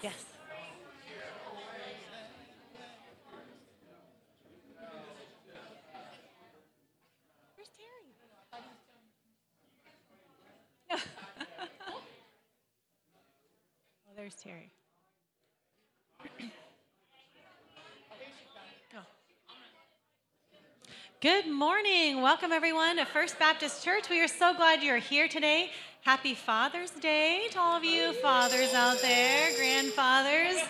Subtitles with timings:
[0.00, 0.14] Yes.
[7.56, 8.14] Where's Terry?
[10.90, 10.96] oh,
[14.16, 14.70] there's Terry.
[18.94, 18.98] Oh.
[21.22, 22.20] Good morning.
[22.20, 24.10] Welcome, everyone, to First Baptist Church.
[24.10, 25.70] We are so glad you're here today.
[26.04, 30.60] Happy Father's Day to all of you fathers out there, grandfathers.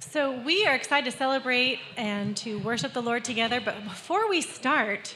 [0.00, 3.60] So, we are excited to celebrate and to worship the Lord together.
[3.60, 5.14] But before we start,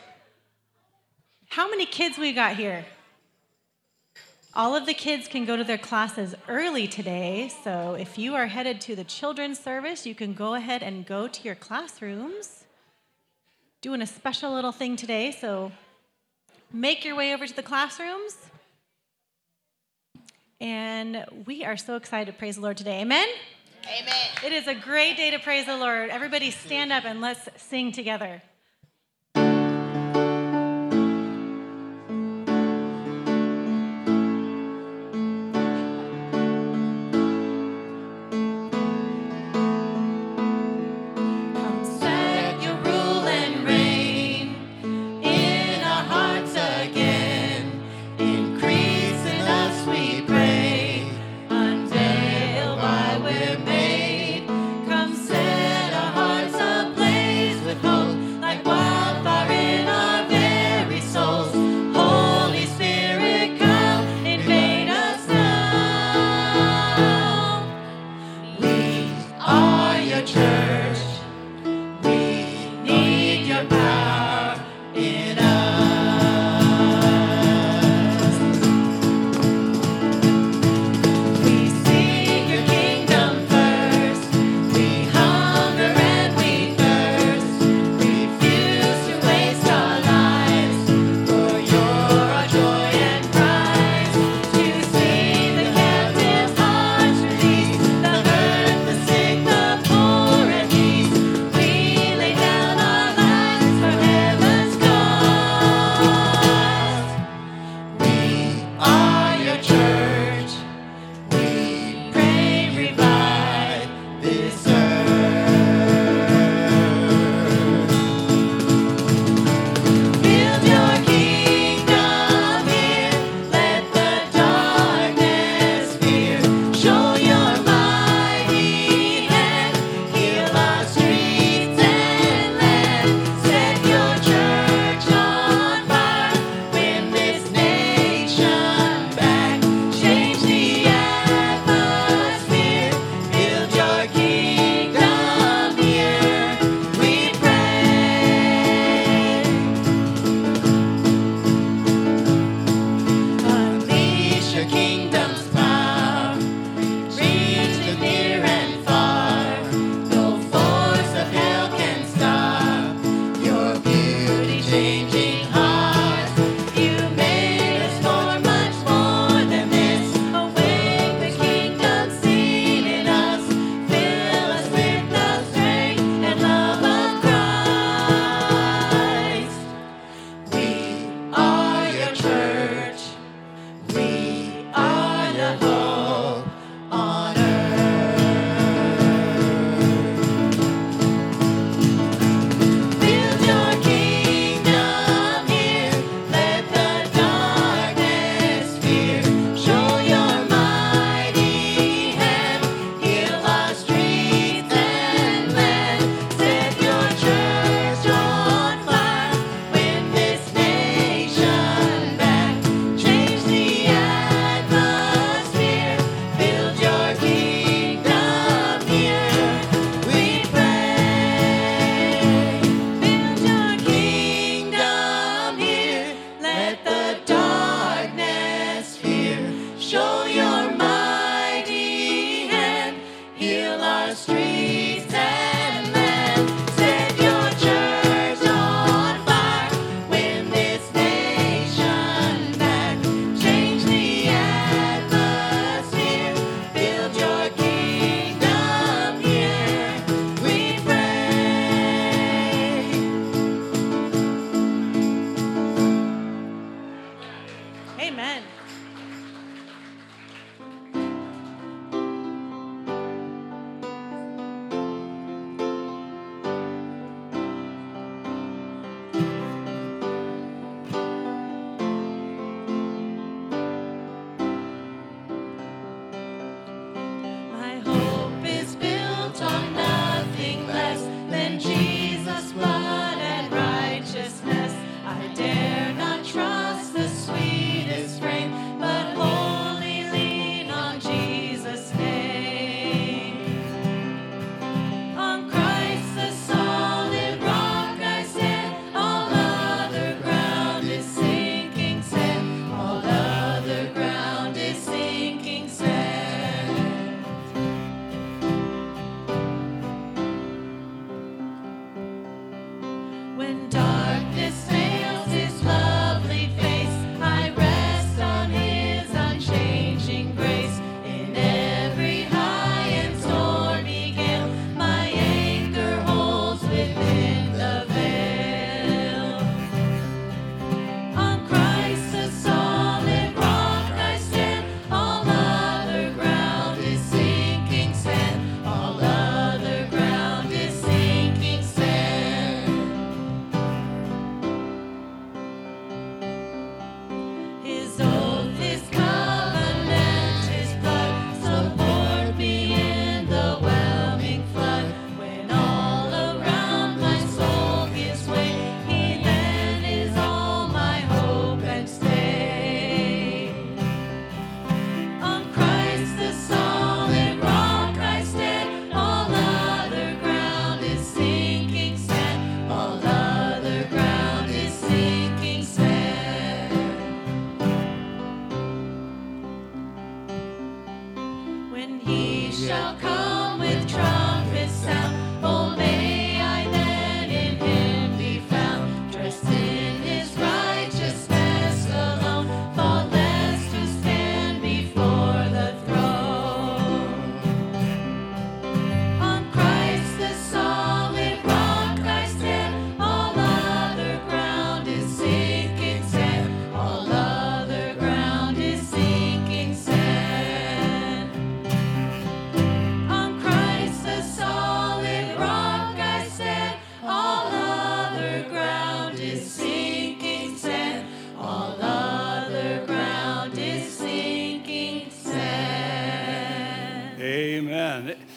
[1.49, 2.85] how many kids we got here?
[4.53, 7.51] All of the kids can go to their classes early today.
[7.65, 11.29] So, if you are headed to the children's service, you can go ahead and go
[11.29, 12.65] to your classrooms.
[13.81, 15.31] Doing a special little thing today.
[15.31, 15.73] So,
[16.71, 18.37] make your way over to the classrooms.
[20.61, 23.01] And we are so excited to praise the Lord today.
[23.01, 23.29] Amen?
[23.87, 24.29] Amen.
[24.45, 26.11] It is a great day to praise the Lord.
[26.11, 28.43] Everybody stand up and let's sing together.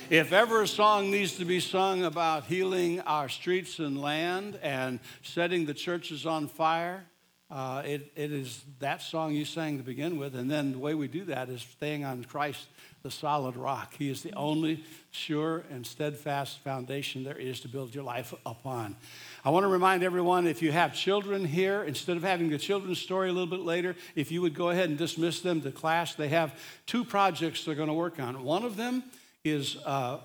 [0.09, 5.01] If ever a song needs to be sung about healing our streets and land and
[5.21, 7.03] setting the churches on fire,
[7.51, 10.33] uh, it, it is that song you sang to begin with.
[10.33, 12.67] And then the way we do that is staying on Christ,
[13.03, 13.95] the solid rock.
[13.99, 18.95] He is the only sure and steadfast foundation there is to build your life upon.
[19.43, 22.99] I want to remind everyone if you have children here, instead of having the children's
[22.99, 26.15] story a little bit later, if you would go ahead and dismiss them to class,
[26.15, 28.41] they have two projects they're going to work on.
[28.45, 29.03] One of them
[29.49, 30.19] is uh,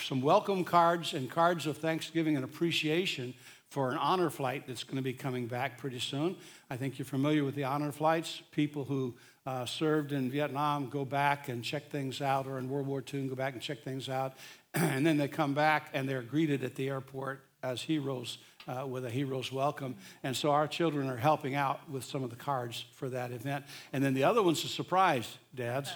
[0.00, 3.34] some welcome cards and cards of thanksgiving and appreciation
[3.68, 6.36] for an honor flight that's going to be coming back pretty soon.
[6.70, 8.42] I think you're familiar with the honor flights.
[8.52, 9.14] People who
[9.44, 13.20] uh, served in Vietnam go back and check things out, or in World War II
[13.20, 14.34] and go back and check things out.
[14.74, 18.38] and then they come back and they're greeted at the airport as heroes
[18.68, 19.96] uh, with a hero's welcome.
[20.22, 23.64] And so our children are helping out with some of the cards for that event.
[23.92, 25.90] And then the other one's a surprise, dads.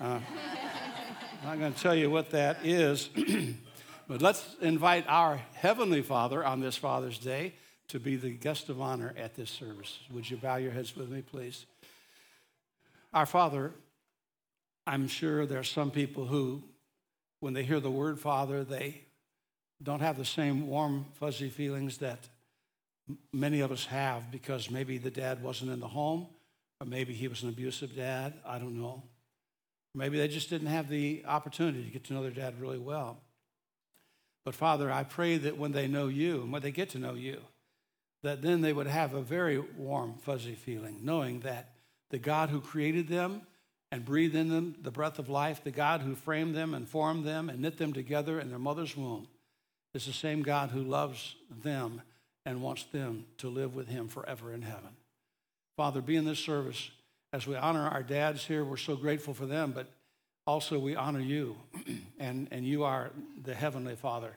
[0.00, 0.20] Uh,
[1.42, 3.08] I'm not going to tell you what that is,
[4.08, 7.54] but let's invite our Heavenly Father on this Father's Day
[7.88, 9.98] to be the guest of honor at this service.
[10.12, 11.66] Would you bow your heads with me, please?
[13.12, 13.72] Our Father,
[14.86, 16.62] I'm sure there are some people who,
[17.40, 19.00] when they hear the word Father, they
[19.82, 22.20] don't have the same warm, fuzzy feelings that
[23.32, 26.28] many of us have because maybe the dad wasn't in the home,
[26.80, 28.32] or maybe he was an abusive dad.
[28.46, 29.02] I don't know.
[29.94, 33.18] Maybe they just didn't have the opportunity to get to know their dad really well.
[34.44, 37.14] But Father, I pray that when they know you and when they get to know
[37.14, 37.42] you,
[38.22, 41.74] that then they would have a very warm, fuzzy feeling, knowing that
[42.10, 43.42] the God who created them
[43.90, 47.24] and breathed in them the breath of life, the God who framed them and formed
[47.24, 49.28] them and knit them together in their mother's womb,
[49.94, 52.02] is the same God who loves them
[52.46, 54.96] and wants them to live with him forever in heaven.
[55.76, 56.90] Father, be in this service
[57.32, 59.86] as we honor our dads here, we're so grateful for them, but
[60.46, 61.56] also we honor you,
[62.18, 63.10] and, and you are
[63.42, 64.32] the Heavenly Father.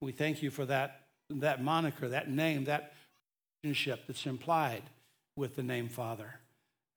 [0.00, 2.92] We thank you for that, that moniker, that name, that
[3.62, 4.82] relationship that's implied
[5.36, 6.34] with the name Father.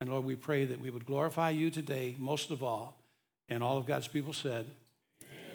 [0.01, 2.98] And Lord, we pray that we would glorify you today, most of all.
[3.50, 4.65] And all of God's people said,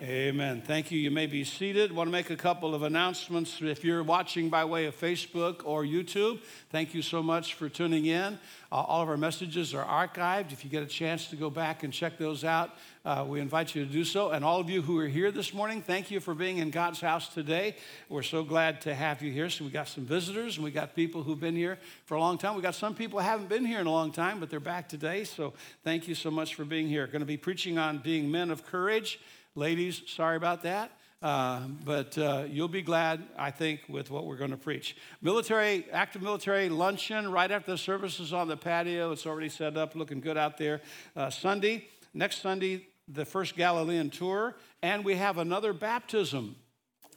[0.00, 0.62] Amen.
[0.64, 0.98] Thank you.
[1.00, 1.90] You may be seated.
[1.90, 3.60] Want to make a couple of announcements.
[3.60, 6.38] If you're watching by way of Facebook or YouTube,
[6.70, 8.38] thank you so much for tuning in.
[8.70, 10.52] Uh, all of our messages are archived.
[10.52, 13.74] If you get a chance to go back and check those out, uh, we invite
[13.74, 14.30] you to do so.
[14.30, 17.00] And all of you who are here this morning, thank you for being in God's
[17.00, 17.74] house today.
[18.08, 19.50] We're so glad to have you here.
[19.50, 22.38] So we got some visitors and we got people who've been here for a long
[22.38, 22.54] time.
[22.54, 24.88] We got some people who haven't been here in a long time, but they're back
[24.88, 25.24] today.
[25.24, 27.08] So thank you so much for being here.
[27.08, 29.18] Going to be preaching on being men of courage.
[29.54, 30.92] Ladies, sorry about that.
[31.20, 34.96] Uh, but uh, you'll be glad, I think, with what we're going to preach.
[35.20, 39.10] Military, active military luncheon right after the services on the patio.
[39.10, 40.80] It's already set up, looking good out there.
[41.16, 46.54] Uh, Sunday, next Sunday, the first Galilean tour, and we have another baptism.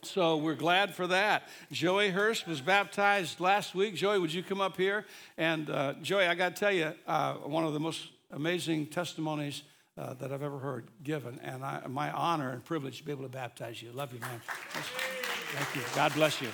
[0.02, 1.44] So we're glad for that.
[1.70, 3.94] Joey Hurst was baptized last week.
[3.94, 5.06] Joey, would you come up here?
[5.38, 9.62] And uh, Joey, I got to tell you, uh, one of the most amazing testimonies
[9.98, 11.38] uh, that I've ever heard given.
[11.42, 13.92] And I, my honor and privilege to be able to baptize you.
[13.92, 14.40] Love you, man.
[15.54, 15.82] Thank you.
[15.94, 16.48] God bless you.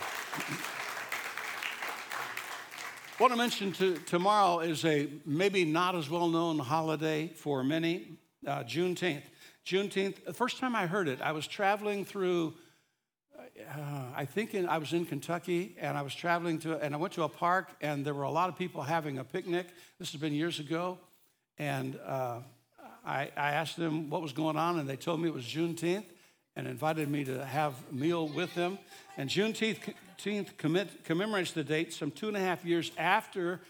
[3.19, 8.19] What I mentioned to, tomorrow is a maybe not as well known holiday for many,
[8.47, 9.25] uh, Juneteenth.
[9.67, 12.55] Juneteenth, the first time I heard it, I was traveling through,
[13.37, 16.97] uh, I think in, I was in Kentucky, and I was traveling to, and I
[16.97, 19.67] went to a park, and there were a lot of people having a picnic.
[19.99, 20.99] This has been years ago.
[21.59, 22.41] And uh,
[23.09, 26.05] I, I asked them what was going on, and they told me it was Juneteenth
[26.55, 28.79] and invited me to have a meal with them.
[29.17, 33.61] And Juneteenth commit, commemorates the date some two and a half years after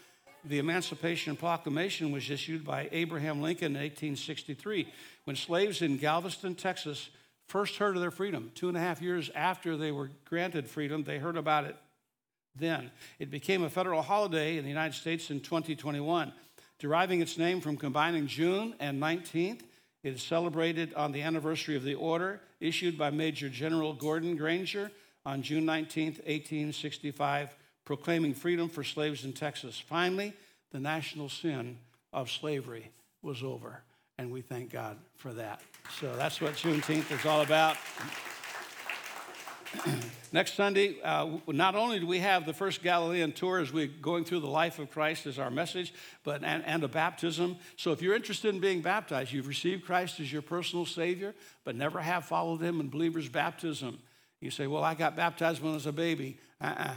[0.43, 4.91] the Emancipation Proclamation was issued by Abraham Lincoln in 1863,
[5.23, 7.09] when slaves in Galveston, Texas,
[7.47, 8.51] first heard of their freedom.
[8.55, 11.77] Two and a half years after they were granted freedom, they heard about it
[12.55, 12.91] then.
[13.19, 16.33] It became a federal holiday in the United States in 2021.
[16.79, 19.61] Deriving its name from combining June and 19th,
[20.01, 24.89] it is celebrated on the anniversary of the order issued by Major General Gordon Granger
[25.25, 29.77] on June 19, 1865, proclaiming freedom for slaves in Texas.
[29.77, 30.33] Finally,
[30.71, 31.77] the national sin
[32.13, 32.89] of slavery
[33.21, 33.81] was over,
[34.17, 35.59] and we thank God for that.
[35.99, 37.75] So that's what Juneteenth is all about.
[40.31, 44.25] Next Sunday, uh, not only do we have the first Galilean tour as we're going
[44.25, 47.57] through the life of Christ as our message, but and, and a baptism.
[47.77, 51.33] So if you're interested in being baptized, you've received Christ as your personal Savior,
[51.63, 53.99] but never have followed Him in believer's baptism.
[54.39, 56.93] You say, "Well, I got baptized when I was a baby." Uh-uh.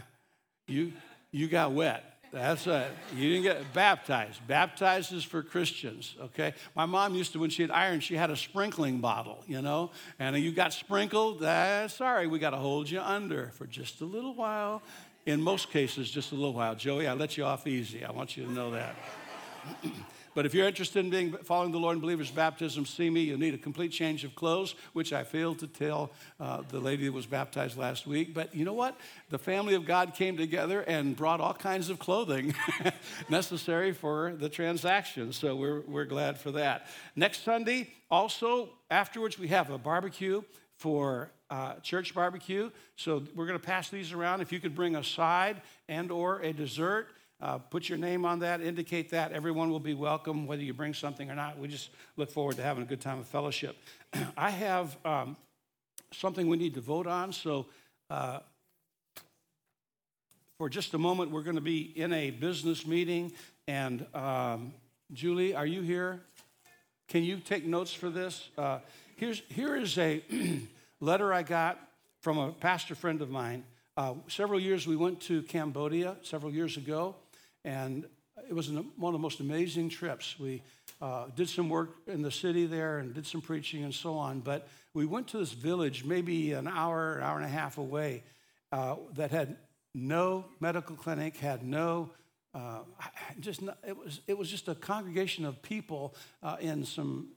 [0.69, 0.93] You
[1.31, 2.12] you got wet.
[2.33, 2.91] That's it.
[3.15, 4.47] You didn't get baptized.
[4.47, 6.55] Baptized is for Christians, okay?
[6.75, 9.91] My mom used to, when she had iron, she had a sprinkling bottle, you know?
[10.19, 14.07] And you got sprinkled, uh, sorry, we got to hold you under for just a
[14.07, 14.81] little while.
[15.27, 16.75] In most cases, just a little while.
[16.75, 18.03] Joey, I let you off easy.
[18.03, 18.97] I want you to know that.
[20.35, 23.21] But if you're interested in being following the Lord in believers baptism, see me.
[23.21, 27.05] You'll need a complete change of clothes, which I failed to tell uh, the lady
[27.05, 28.33] that was baptized last week.
[28.33, 28.99] But you know what?
[29.29, 32.55] The family of God came together and brought all kinds of clothing
[33.29, 35.33] necessary for the transaction.
[35.33, 36.87] So we're, we're glad for that.
[37.15, 40.43] Next Sunday, also afterwards, we have a barbecue
[40.77, 42.71] for uh, church barbecue.
[42.97, 44.41] So we're going to pass these around.
[44.41, 47.09] If you could bring a side and or a dessert.
[47.43, 49.33] Uh, put your name on that, indicate that.
[49.33, 51.59] Everyone will be welcome, whether you bring something or not.
[51.59, 53.77] We just look forward to having a good time of fellowship.
[54.37, 55.37] I have um,
[56.13, 57.33] something we need to vote on.
[57.33, 57.67] So,
[58.09, 58.39] uh,
[60.57, 63.33] for just a moment, we're going to be in a business meeting.
[63.67, 64.73] And um,
[65.13, 66.21] Julie, are you here?
[67.09, 68.51] Can you take notes for this?
[68.57, 68.79] Uh,
[69.17, 70.23] here's, here is a
[71.01, 71.81] letter I got
[72.21, 73.65] from a pastor friend of mine.
[73.97, 77.17] Uh, several years we went to Cambodia several years ago,
[77.65, 78.07] and
[78.49, 80.39] it was one of the most amazing trips.
[80.39, 80.63] We
[81.01, 84.41] uh, did some work in the city there and did some preaching and so on.
[84.41, 88.23] But we went to this village, maybe an hour, an hour and a half away,
[88.73, 89.57] uh, that had
[89.95, 92.11] no medical clinic, had no
[92.55, 92.81] uh,
[93.41, 97.29] just not, it was it was just a congregation of people uh, in some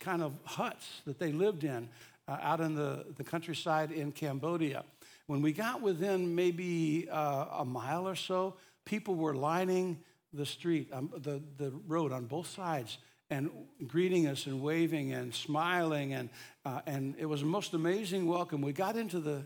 [0.00, 1.88] kind of huts that they lived in
[2.26, 4.84] uh, out in the, the countryside in Cambodia.
[5.26, 9.98] When we got within maybe uh, a mile or so, people were lining
[10.32, 12.98] the street, um, the, the road on both sides,
[13.30, 13.50] and
[13.86, 16.14] greeting us and waving and smiling.
[16.14, 16.30] And,
[16.64, 18.60] uh, and it was the most amazing welcome.
[18.60, 19.44] We got into the,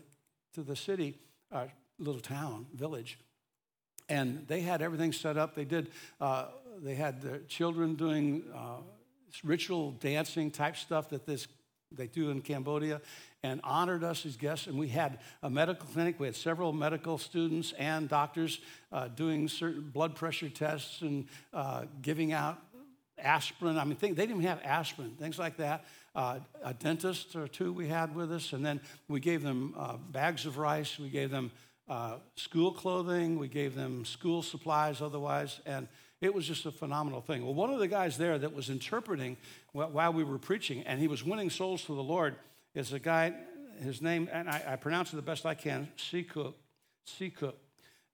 [0.55, 1.19] to the city,
[1.53, 1.67] uh,
[1.99, 3.19] little town, village,
[4.09, 5.55] and they had everything set up.
[5.55, 5.91] They did,
[6.21, 6.47] uh,
[6.79, 8.79] they had the children doing uh,
[9.43, 11.47] ritual dancing type stuff that this
[11.93, 13.01] they do in Cambodia
[13.47, 14.67] and honored us as guests.
[14.67, 16.19] And we had a medical clinic.
[16.19, 18.61] We had several medical students and doctors
[18.93, 22.59] uh, doing certain blood pressure tests and uh, giving out
[23.19, 23.79] aspirin.
[23.79, 25.85] I mean, they didn't even have aspirin, things like that.
[26.15, 29.97] Uh, a dentist or two we had with us, and then we gave them uh,
[29.97, 30.99] bags of rice.
[30.99, 31.51] We gave them
[31.89, 33.39] uh, school clothing.
[33.39, 35.89] We gave them school supplies otherwise, and
[36.21, 37.45] it was just a phenomenal thing.
[37.45, 39.37] Well, one of the guys there that was interpreting
[39.73, 42.37] while we were preaching, and he was winning souls to the Lord,
[42.77, 43.33] is a guy,
[43.83, 46.55] his name, and I, I pronounce it the best I can, Seacook.
[47.07, 47.55] Seacook.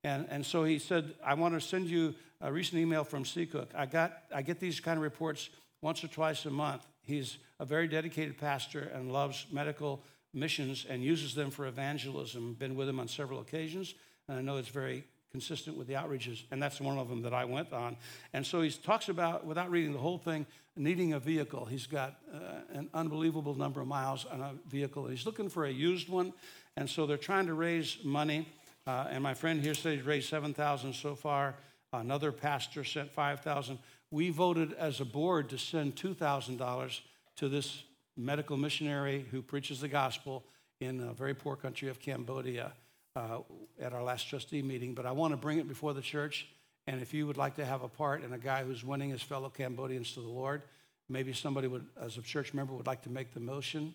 [0.04, 3.69] And, and so he said, I want to send you a recent email from Seacook.
[3.75, 5.50] I, got, I get these kind of reports
[5.81, 6.87] once or twice a month.
[7.02, 10.02] He's a very dedicated pastor and loves medical
[10.33, 12.54] missions and uses them for evangelism.
[12.54, 13.95] Been with him on several occasions,
[14.28, 17.32] and I know it's very consistent with the outreaches, and that's one of them that
[17.32, 17.96] I went on.
[18.34, 20.44] And so he talks about, without reading the whole thing,
[20.76, 21.64] needing a vehicle.
[21.64, 22.38] He's got uh,
[22.74, 25.06] an unbelievable number of miles on a vehicle.
[25.06, 26.34] He's looking for a used one,
[26.76, 28.46] and so they're trying to raise money.
[28.86, 31.54] Uh, and my friend here said he's raised 7,000 so far.
[31.94, 33.78] Another pastor sent 5,000.
[34.10, 37.00] We voted as a board to send $2,000
[37.36, 37.84] to this
[38.18, 40.44] medical missionary who preaches the gospel
[40.80, 42.72] in a very poor country of Cambodia
[43.16, 43.38] uh,
[43.81, 46.47] at our last trustee meeting, but I want to bring it before the church.
[46.87, 49.23] And if you would like to have a part in a guy who's winning his
[49.23, 50.62] fellow Cambodians to the Lord,
[51.09, 53.95] maybe somebody would, as a church member, would like to make the motion.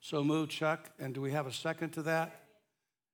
[0.00, 0.90] So move, Chuck.
[0.98, 2.42] And do we have a second to that?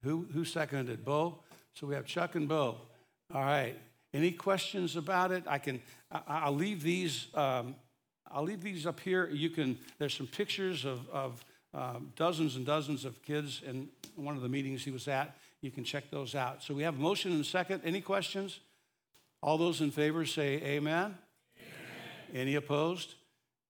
[0.02, 1.04] Who, who seconded?
[1.04, 1.38] Bo?
[1.74, 2.76] So we have Chuck and Bo.
[3.32, 3.76] All right.
[4.12, 5.44] Any questions about it?
[5.46, 5.80] I can.
[6.10, 7.26] I, will leave these.
[7.34, 7.74] Um,
[8.30, 9.28] I'll leave these up here.
[9.28, 9.78] You can.
[9.98, 14.48] There's some pictures of, of um, dozens and dozens of kids in one of the
[14.48, 15.36] meetings he was at.
[15.60, 16.62] You can check those out.
[16.62, 17.82] So we have a motion and a second.
[17.84, 18.60] Any questions?
[19.42, 21.16] All those in favor say amen.
[21.58, 22.34] amen.
[22.34, 23.14] Any opposed?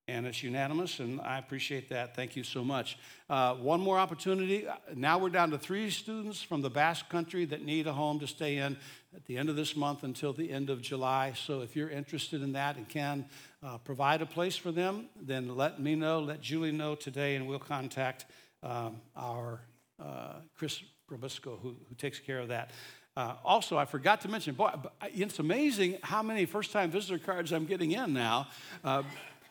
[0.07, 2.15] And it's unanimous, and I appreciate that.
[2.15, 2.99] Thank you so much.
[3.27, 4.67] Uh, one more opportunity.
[4.93, 8.27] Now we're down to three students from the Basque Country that need a home to
[8.27, 8.77] stay in
[9.15, 11.33] at the end of this month until the end of July.
[11.35, 13.25] So if you're interested in that and can
[13.63, 17.47] uh, provide a place for them, then let me know, let Julie know today, and
[17.47, 18.25] we'll contact
[18.61, 19.61] um, our
[20.03, 22.71] uh, Chris Robusco, who, who takes care of that.
[23.15, 24.71] Uh, also, I forgot to mention, boy,
[25.13, 28.47] it's amazing how many first time visitor cards I'm getting in now.
[28.83, 29.03] Uh,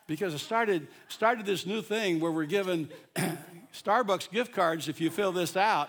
[0.07, 2.90] because I started, started this new thing where we're giving
[3.72, 5.88] Starbucks gift cards if you fill this out.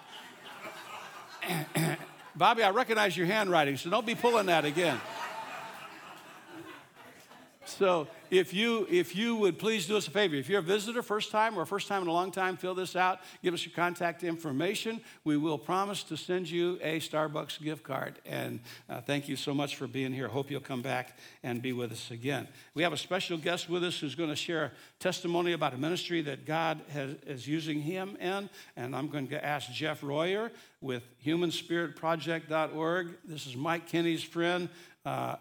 [2.37, 4.99] Bobby, I recognize your handwriting, so don't be pulling that again.
[7.67, 11.01] So if you if you would please do us a favor, if you're a visitor,
[11.01, 13.19] first time or first time in a long time, fill this out.
[13.43, 15.01] Give us your contact information.
[15.23, 18.19] We will promise to send you a Starbucks gift card.
[18.25, 20.28] And uh, thank you so much for being here.
[20.28, 22.47] Hope you'll come back and be with us again.
[22.73, 26.21] We have a special guest with us who's going to share testimony about a ministry
[26.23, 28.49] that God has, is using him in.
[28.75, 30.51] And I'm going to ask Jeff Royer
[30.82, 33.17] with HumanSpiritProject.org.
[33.25, 34.69] This is Mike Kinney's friend.
[35.05, 35.35] Uh,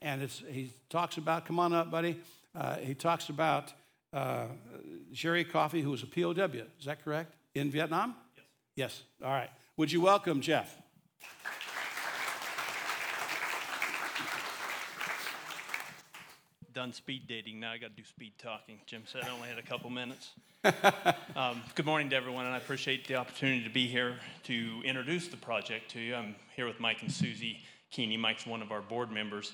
[0.00, 2.20] and he talks about, come on up, buddy.
[2.54, 3.72] Uh, he talks about
[4.12, 4.46] uh,
[5.12, 6.30] Jerry Coffey, who was a POW.
[6.78, 7.34] Is that correct?
[7.54, 8.14] In Vietnam?
[8.36, 8.44] Yes.
[8.76, 9.02] Yes.
[9.24, 9.50] All right.
[9.76, 10.76] Would you welcome Jeff?
[16.72, 17.58] Done speed dating.
[17.58, 18.78] Now I got to do speed talking.
[18.86, 20.30] Jim said I only had a couple minutes.
[21.36, 25.26] um, good morning to everyone, and I appreciate the opportunity to be here to introduce
[25.26, 26.14] the project to you.
[26.14, 28.16] I'm here with Mike and Susie Keeney.
[28.16, 29.52] Mike's one of our board members.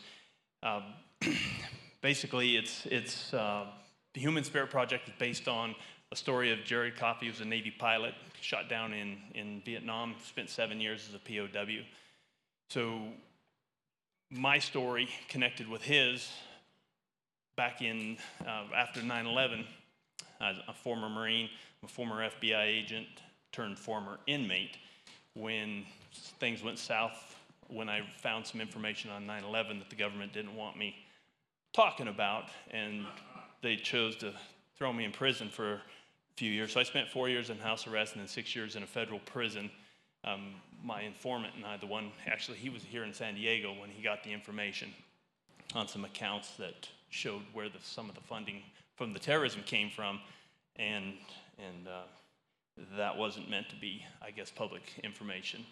[0.62, 0.80] Uh,
[2.00, 3.66] basically, it's, it's uh,
[4.14, 5.74] the Human Spirit Project is based on
[6.12, 10.14] a story of Jerry Coffey, who was a Navy pilot, shot down in, in Vietnam,
[10.24, 11.82] spent seven years as a POW.
[12.70, 13.00] So,
[14.30, 16.28] my story connected with his
[17.56, 18.16] back in
[18.46, 19.64] uh, after 9 11.
[20.40, 21.48] As a former Marine,
[21.84, 23.06] a former FBI agent
[23.52, 24.76] turned former inmate.
[25.34, 25.84] When
[26.38, 27.33] things went south
[27.68, 30.94] when I found some information on 9 11 that the government didn't want me
[31.72, 33.04] talking about, and
[33.62, 34.32] they chose to
[34.76, 35.80] throw me in prison for a
[36.36, 36.72] few years.
[36.72, 39.20] So I spent four years in house arrest and then six years in a federal
[39.20, 39.70] prison.
[40.24, 43.90] Um, my informant and I, the one, actually, he was here in San Diego when
[43.90, 44.92] he got the information
[45.74, 48.62] on some accounts that showed where the, some of the funding
[48.96, 50.20] from the terrorism came from,
[50.76, 51.14] and,
[51.58, 52.02] and uh,
[52.96, 55.64] that wasn't meant to be, I guess, public information.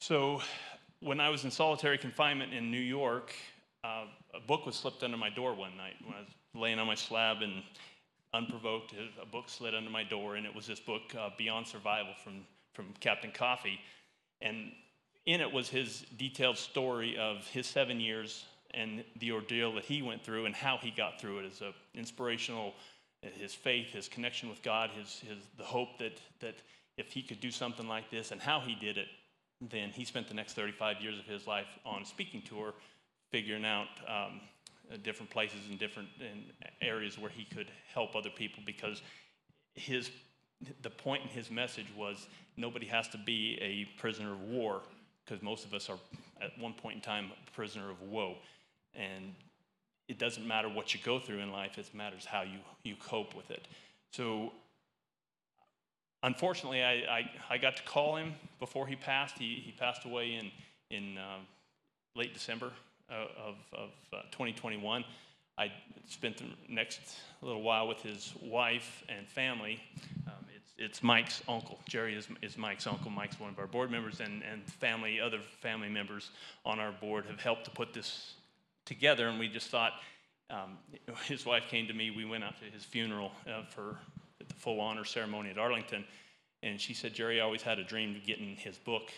[0.00, 0.40] So
[1.00, 3.32] when I was in solitary confinement in New York,
[3.84, 6.86] uh, a book was slipped under my door one night when I was laying on
[6.86, 7.62] my slab and
[8.34, 12.12] unprovoked, a book slid under my door, and it was this book, uh, Beyond Survival,
[12.22, 13.80] from, from Captain Coffey.
[14.40, 14.72] And
[15.24, 20.02] in it was his detailed story of his seven years and the ordeal that he
[20.02, 22.74] went through and how he got through it as an inspirational,
[23.22, 26.56] his faith, his connection with God, his, his, the hope that, that
[26.98, 29.08] if he could do something like this and how he did it,
[29.60, 32.74] then he spent the next 35 years of his life on a speaking tour,
[33.30, 34.40] figuring out um,
[34.92, 36.44] uh, different places and different in
[36.80, 39.02] areas where he could help other people because
[39.74, 40.10] his
[40.82, 44.82] the point in his message was nobody has to be a prisoner of war
[45.24, 45.98] because most of us are
[46.40, 48.36] at one point in time a prisoner of woe.
[48.94, 49.34] And
[50.08, 53.36] it doesn't matter what you go through in life it matters how you, you cope
[53.36, 53.68] with it.
[54.10, 54.52] So
[56.22, 59.38] unfortunately I, I, I got to call him before he passed.
[59.38, 60.50] He, he passed away in,
[60.96, 61.38] in uh,
[62.14, 62.72] late december
[63.10, 65.04] of, of uh, 2021
[65.58, 65.72] i
[66.06, 67.00] spent the next
[67.42, 69.82] little while with his wife and family.
[70.26, 71.80] Um, it's, it's mike's uncle.
[71.86, 73.10] Jerry is, is mike's uncle.
[73.10, 76.30] Mike's one of our board members and, and family other family members
[76.64, 78.34] on our board have helped to put this
[78.86, 79.94] together, and we just thought
[80.48, 80.78] um,
[81.24, 82.10] his wife came to me.
[82.10, 83.98] We went out to his funeral uh, for
[84.58, 86.04] full honor ceremony at Arlington,
[86.62, 89.10] and she said, Jerry always had a dream of getting his book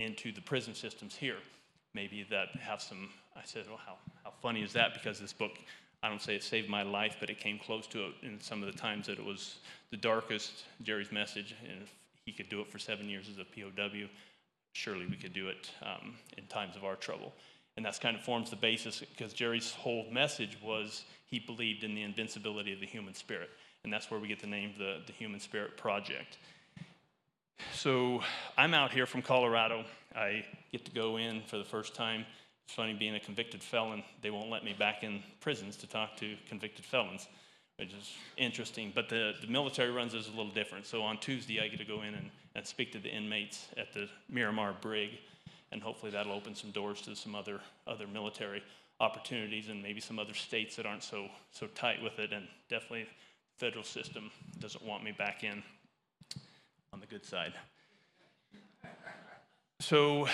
[0.00, 1.36] into the prison systems here.
[1.94, 3.10] Maybe that have some.
[3.36, 4.94] I said, well, how, how funny is that?
[4.94, 5.52] Because this book,
[6.02, 8.62] I don't say it saved my life, but it came close to it in some
[8.62, 9.58] of the times that it was
[9.90, 10.64] the darkest.
[10.82, 11.92] Jerry's message, and if
[12.24, 14.08] he could do it for seven years as a POW,
[14.72, 17.32] surely we could do it um, in times of our trouble.
[17.76, 21.94] And that's kind of forms the basis because Jerry's whole message was he believed in
[21.94, 23.50] the invincibility of the human spirit.
[23.84, 26.38] And that's where we get the name the, the Human Spirit Project.
[27.74, 28.22] So
[28.56, 29.84] I'm out here from Colorado.
[30.14, 32.24] I get to go in for the first time.
[32.66, 36.16] It's funny being a convicted felon, they won't let me back in prisons to talk
[36.18, 37.26] to convicted felons,
[37.78, 38.92] which is interesting.
[38.94, 40.86] But the, the military runs is a little different.
[40.86, 43.92] So on Tuesday, I get to go in and, and speak to the inmates at
[43.92, 45.10] the Miramar Brig
[45.72, 48.62] and hopefully that'll open some doors to some other other military
[49.00, 53.06] opportunities and maybe some other states that aren't so so tight with it and definitely
[53.60, 55.62] federal system doesn't want me back in
[56.92, 57.52] on the good side.
[59.80, 60.26] So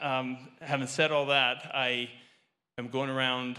[0.00, 2.08] um, having said all that i
[2.78, 3.58] am going around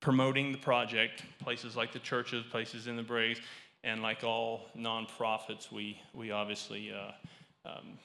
[0.00, 3.40] promoting the project places like the churches places in the brigs
[3.84, 7.98] and like all nonprofits we we obviously uh, um,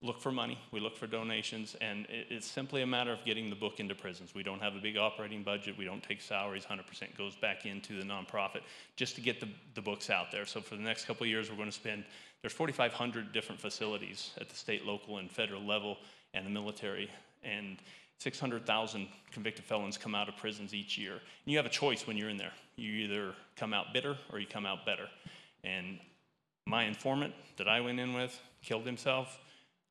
[0.00, 3.56] look for money, we look for donations, and it's simply a matter of getting the
[3.56, 4.32] book into prisons.
[4.32, 7.98] We don't have a big operating budget, we don't take salaries, 100% goes back into
[7.98, 8.60] the nonprofit
[8.94, 10.46] just to get the, the books out there.
[10.46, 12.04] So for the next couple years, we're going to spend,
[12.42, 15.98] there's 4,500 different facilities at the state, local, and federal level,
[16.32, 17.10] and the military,
[17.42, 17.78] and
[18.18, 21.12] 600,000 convicted felons come out of prisons each year.
[21.12, 22.52] And you have a choice when you're in there.
[22.76, 25.08] You either come out bitter or you come out better.
[25.64, 25.98] And
[26.66, 29.38] my informant that I went in with killed himself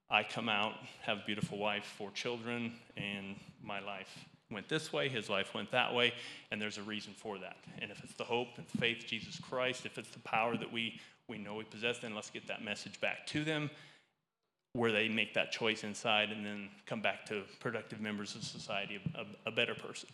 [0.10, 5.10] I come out, have a beautiful wife, four children, and my life went this way,
[5.10, 6.14] his life went that way,
[6.52, 7.58] and there's a reason for that.
[7.82, 11.00] And if it's the hope and faith Jesus Christ, if it's the power that we,
[11.28, 13.70] we know we possess, then let's get that message back to them
[14.74, 19.02] where they make that choice inside and then come back to productive members of society,
[19.16, 20.08] a, a better person.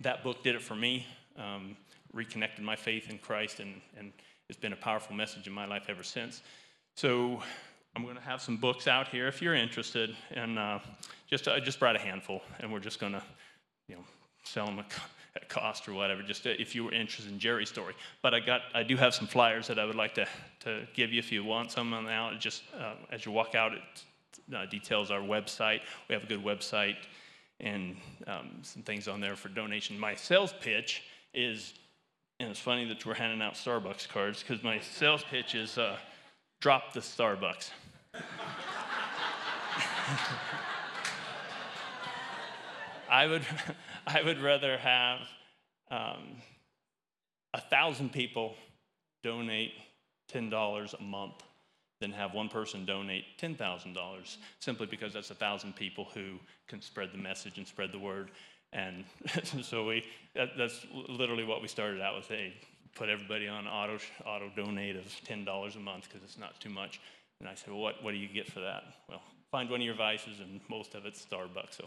[0.00, 1.06] That book did it for me,
[1.38, 1.76] um,
[2.12, 4.12] reconnected my faith in Christ, and, and
[4.48, 6.40] it's been a powerful message in my life ever since.
[6.96, 7.42] So
[7.96, 10.80] I'm going to have some books out here if you're interested, and uh,
[11.30, 13.22] just I just brought a handful, and we're just going to,
[13.88, 14.04] you know,
[14.44, 14.80] sell them
[15.34, 16.22] at cost or whatever.
[16.22, 17.94] Just if you were interested in Jerry's story.
[18.20, 20.26] But I got I do have some flyers that I would like to
[20.60, 22.34] to give you if you want some on now.
[22.38, 25.80] Just uh, as you walk out, it uh, details our website.
[26.10, 26.98] We have a good website
[27.60, 29.98] and um, some things on there for donation.
[29.98, 31.72] My sales pitch is,
[32.40, 35.78] and it's funny that we're handing out Starbucks cards because my sales pitch is.
[35.78, 35.96] Uh,
[36.60, 37.70] drop the Starbucks.
[43.08, 43.46] I would,
[44.06, 45.20] I would rather have
[45.90, 46.36] um,
[47.54, 48.54] a thousand people
[49.22, 49.72] donate
[50.28, 51.42] ten dollars a month
[52.00, 56.38] than have one person donate ten thousand dollars, simply because that's a thousand people who
[56.68, 58.30] can spread the message and spread the word.
[58.72, 59.04] And
[59.62, 62.28] so we, that, that's literally what we started out with.
[62.28, 62.54] Hey,
[62.94, 66.70] put everybody on auto auto donate of ten dollars a month because it's not too
[66.70, 67.00] much.
[67.40, 68.84] And I said, well, what, what do you get for that?
[69.08, 71.76] Well, find one of your vices, and most of it's Starbucks.
[71.76, 71.84] So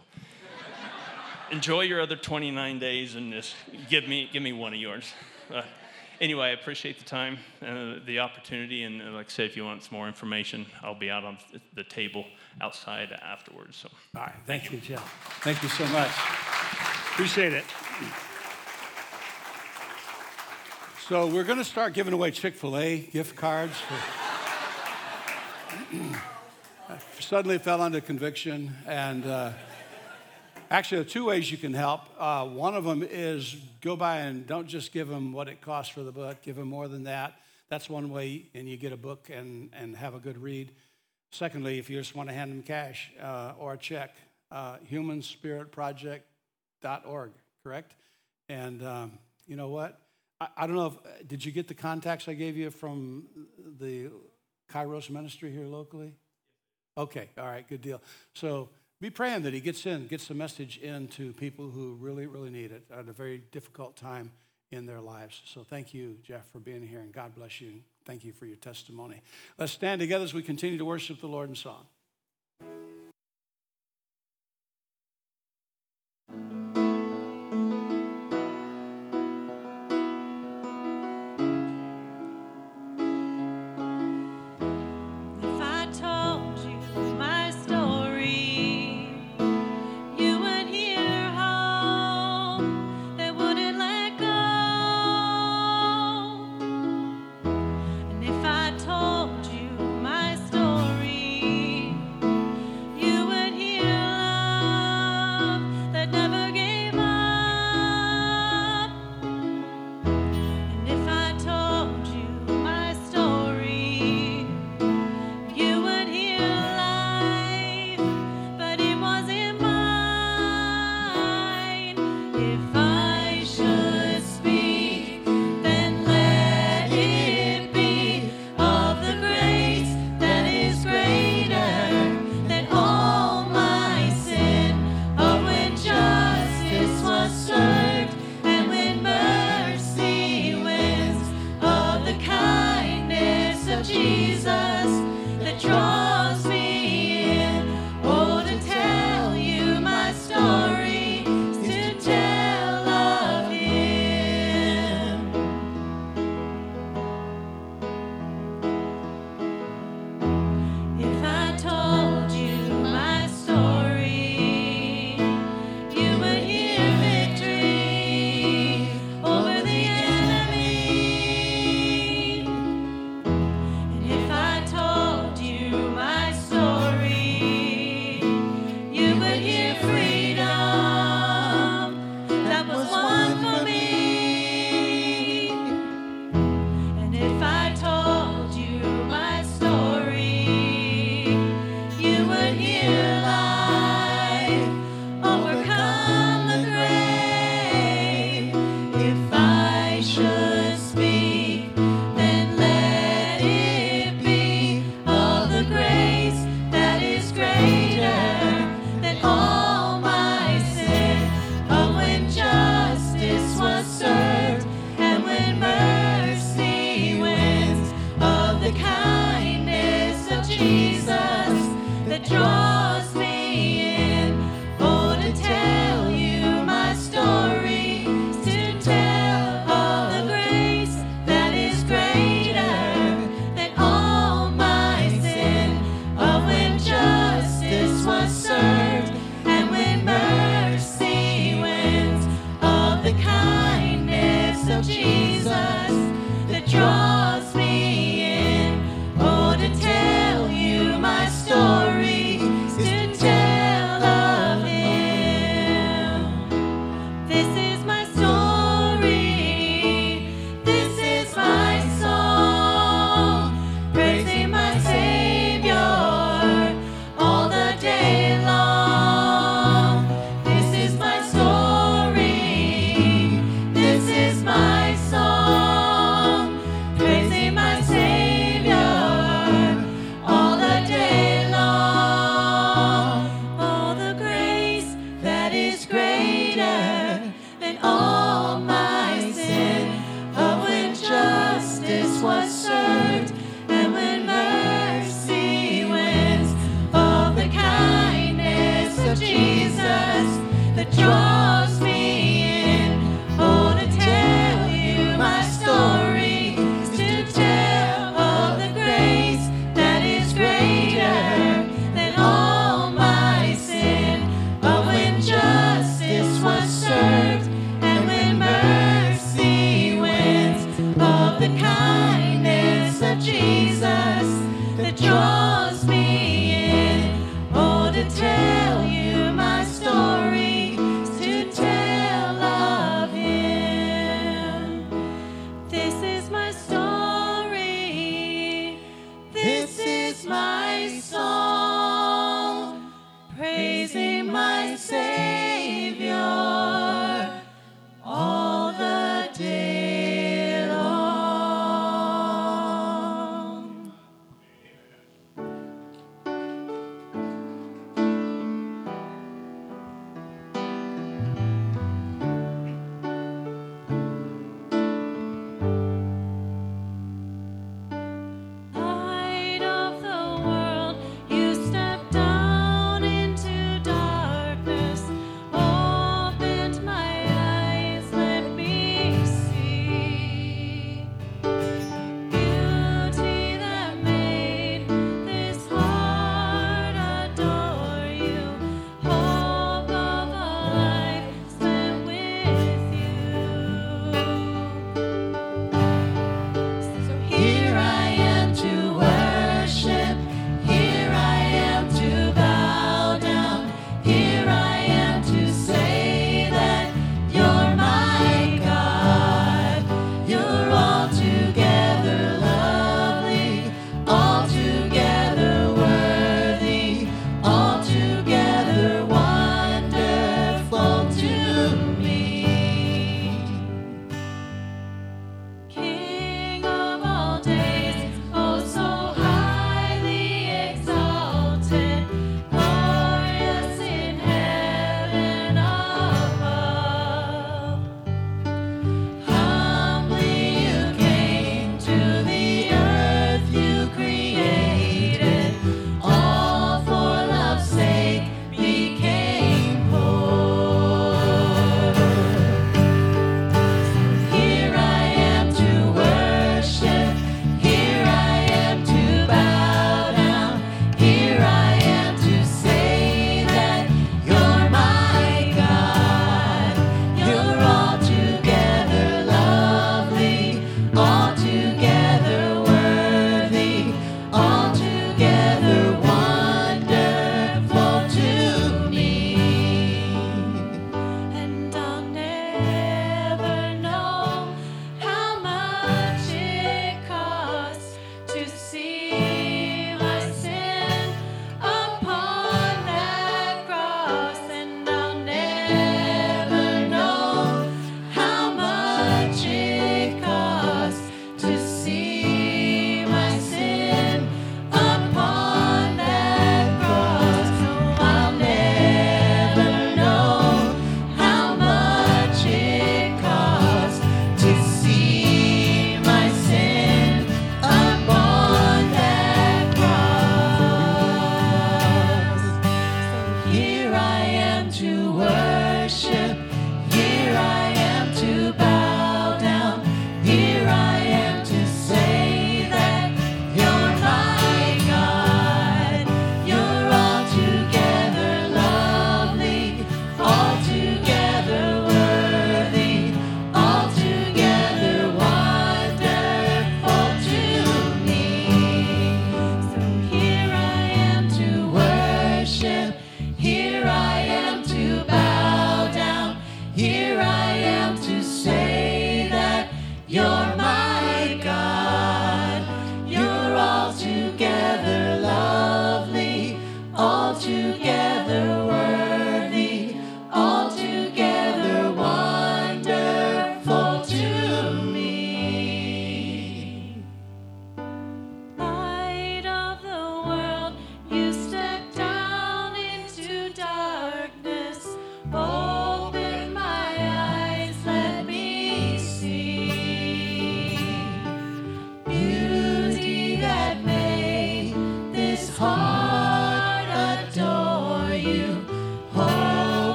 [1.50, 3.54] enjoy your other 29 days and just
[3.88, 5.12] give me, give me one of yours.
[5.52, 5.62] Uh,
[6.20, 8.84] anyway, I appreciate the time and uh, the opportunity.
[8.84, 11.38] And uh, like I said, if you want some more information, I'll be out on
[11.74, 12.24] the table
[12.60, 13.76] outside afterwards.
[13.76, 13.88] So.
[14.14, 14.34] All right.
[14.46, 15.02] Thank you, Jeff.
[15.42, 16.10] Thank you so much.
[17.12, 17.64] Appreciate it.
[21.08, 23.76] So we're going to start giving away Chick fil A gift cards.
[23.80, 24.29] For
[27.18, 28.76] suddenly fell under conviction.
[28.86, 29.52] And uh,
[30.70, 32.02] actually, there are two ways you can help.
[32.18, 35.92] Uh, one of them is go by and don't just give them what it costs
[35.94, 37.34] for the book, give them more than that.
[37.68, 40.72] That's one way, and you get a book and, and have a good read.
[41.30, 44.16] Secondly, if you just want to hand them cash uh, or a check,
[44.50, 47.30] uh, humanspiritproject.org,
[47.62, 47.94] correct?
[48.48, 49.12] And um,
[49.46, 50.00] you know what?
[50.40, 50.94] I, I don't know if,
[51.28, 53.28] did you get the contacts I gave you from
[53.78, 54.10] the
[54.72, 56.14] Kairos ministry here locally?
[56.96, 58.00] Okay, all right, good deal.
[58.34, 58.68] So
[59.00, 62.50] be praying that he gets in, gets the message in to people who really, really
[62.50, 64.32] need it at a very difficult time
[64.70, 65.42] in their lives.
[65.46, 67.80] So thank you, Jeff, for being here, and God bless you.
[68.04, 69.22] Thank you for your testimony.
[69.58, 71.86] Let's stand together as we continue to worship the Lord in song.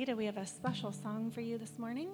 [0.00, 0.16] Seated.
[0.16, 2.08] We have a special song for you this morning.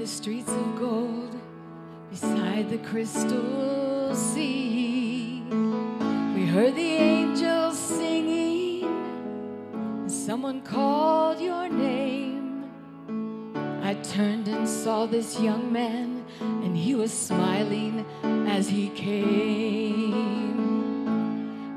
[0.00, 1.36] The streets of gold,
[2.10, 5.42] beside the crystal sea.
[6.34, 8.84] We heard the angels singing,
[9.74, 12.64] and someone called your name.
[13.82, 18.06] I turned and saw this young man, and he was smiling
[18.48, 20.14] as he came.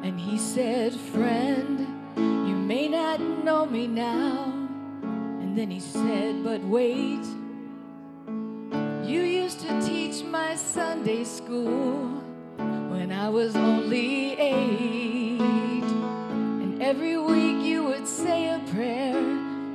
[0.02, 1.78] And he said, Friend,
[2.16, 4.46] you may not know me now.
[5.42, 7.33] And then he said, But wait
[11.04, 12.08] Sunday school
[12.90, 15.84] when I was only eight.
[16.62, 19.22] And every week you would say a prayer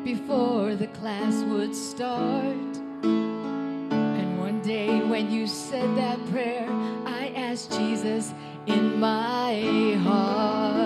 [0.04, 2.78] before the class would start.
[3.02, 6.66] And one day when you said that prayer,
[7.04, 8.32] I asked Jesus
[8.66, 10.77] in my heart.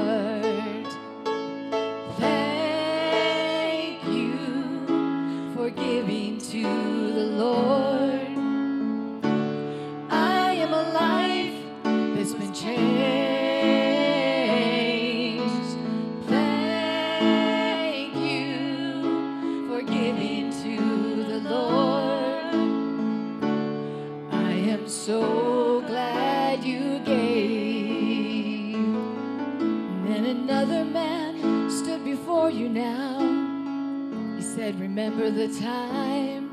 [35.02, 36.48] Remember the time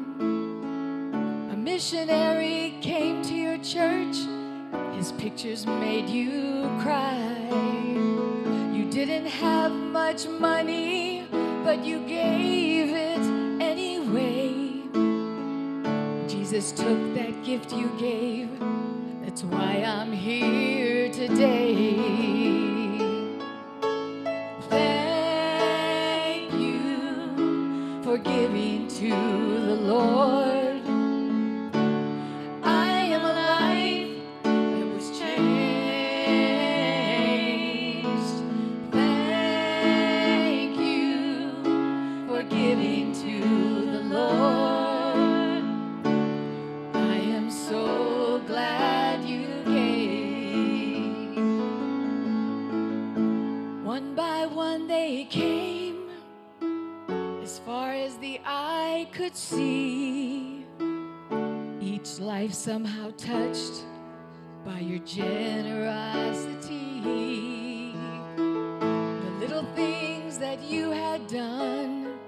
[1.52, 4.18] a missionary came to your church.
[4.96, 7.48] His pictures made you cry.
[8.74, 11.28] You didn't have much money,
[11.64, 13.22] but you gave it
[13.62, 14.82] anyway.
[16.28, 18.50] Jesus took that gift you gave.
[19.22, 22.59] That's why I'm here today.
[29.00, 30.79] To the Lord.
[62.20, 63.86] Life somehow touched
[64.66, 67.94] by your generosity.
[68.36, 72.20] The little things that you had done,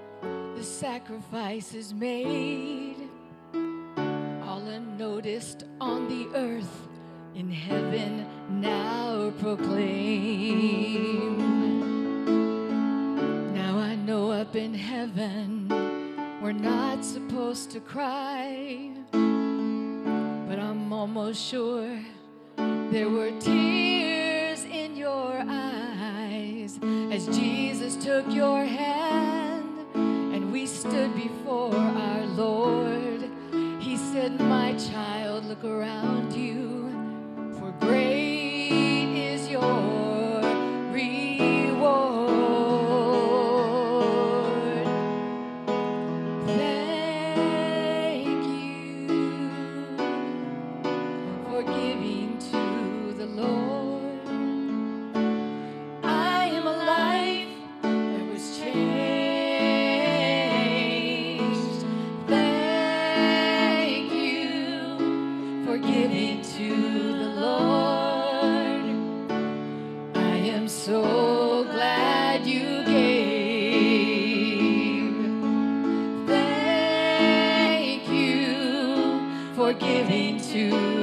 [0.56, 3.10] the sacrifices made,
[3.54, 6.88] all unnoticed on the earth,
[7.36, 11.38] in heaven now proclaim.
[13.54, 15.68] Now I know up in heaven,
[16.42, 22.00] we're not supposed to cry but I'm almost sure
[22.58, 26.80] there were tears in your eyes
[27.12, 33.30] as Jesus took your hand and we stood before our Lord.
[33.80, 36.90] He said, My child, look around you,
[37.60, 38.31] for great
[80.52, 81.01] to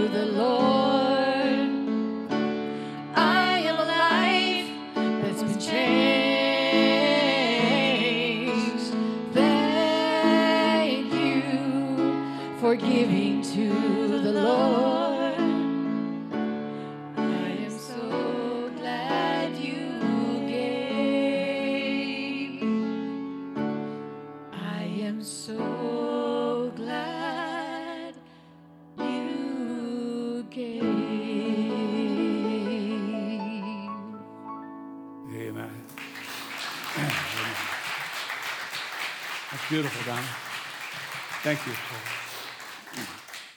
[41.49, 41.73] Thank you.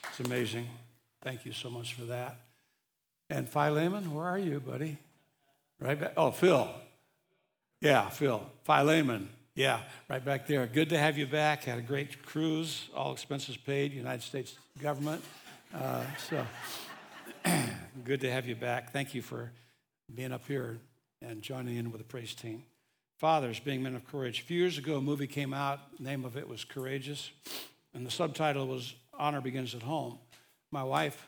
[0.07, 0.65] It's amazing.
[1.21, 2.37] Thank you so much for that.
[3.29, 4.97] And Philemon, where are you, buddy?
[5.77, 6.13] Right back.
[6.15, 6.69] Oh, Phil.
[7.81, 8.49] Yeah, Phil.
[8.63, 9.27] Philemon.
[9.55, 10.65] Yeah, right back there.
[10.67, 11.65] Good to have you back.
[11.65, 15.21] Had a great cruise, all expenses paid, United States government.
[15.75, 16.47] Uh, so
[18.05, 18.93] good to have you back.
[18.93, 19.51] Thank you for
[20.15, 20.79] being up here
[21.21, 22.63] and joining in with the praise team.
[23.17, 24.39] Fathers, being men of courage.
[24.39, 25.97] A few years ago, a movie came out.
[25.97, 27.31] The name of it was Courageous,
[27.93, 30.17] and the subtitle was Honor Begins at Home.
[30.71, 31.27] My wife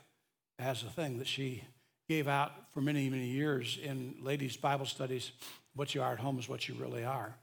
[0.59, 1.63] has a thing that she
[2.07, 5.31] gave out for many, many years in ladies' Bible studies
[5.75, 7.35] what you are at home is what you really are.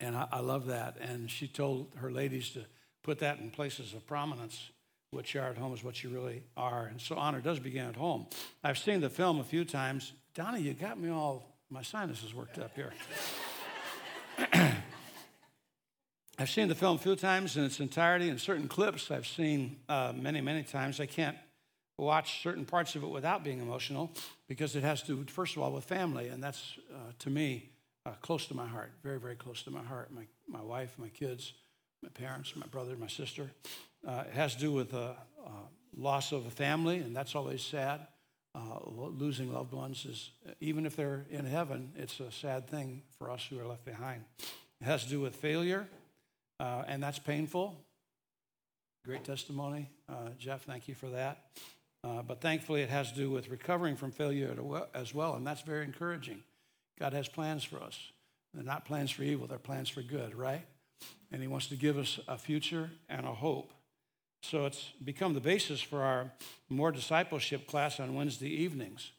[0.00, 0.96] And I, I love that.
[1.00, 2.64] And she told her ladies to
[3.02, 4.70] put that in places of prominence.
[5.10, 6.86] What you are at home is what you really are.
[6.86, 8.26] And so honor does begin at home.
[8.62, 10.12] I've seen the film a few times.
[10.34, 12.92] Donnie, you got me all, my sinuses worked up here.
[16.40, 19.78] I've seen the film a few times in its entirety, and certain clips I've seen
[19.88, 21.00] uh, many, many times.
[21.00, 21.36] I can't
[21.96, 24.12] watch certain parts of it without being emotional
[24.46, 27.70] because it has to first of all, with family, and that's, uh, to me,
[28.06, 30.12] uh, close to my heart, very, very close to my heart.
[30.12, 31.54] My, my wife, my kids,
[32.04, 33.50] my parents, my brother, my sister.
[34.06, 35.14] Uh, it has to do with uh,
[35.96, 38.06] loss of a family, and that's always sad.
[38.54, 40.30] Uh, losing loved ones is,
[40.60, 44.22] even if they're in heaven, it's a sad thing for us who are left behind.
[44.80, 45.88] It has to do with failure,
[46.60, 47.76] uh, and that's painful.
[49.04, 50.64] Great testimony, uh, Jeff.
[50.64, 51.46] Thank you for that.
[52.04, 54.54] Uh, but thankfully, it has to do with recovering from failure
[54.94, 56.42] as well, and that's very encouraging.
[56.98, 57.98] God has plans for us.
[58.54, 60.64] They're not plans for evil, they're plans for good, right?
[61.32, 63.72] And He wants to give us a future and a hope.
[64.40, 66.32] So it's become the basis for our
[66.68, 69.12] more discipleship class on Wednesday evenings.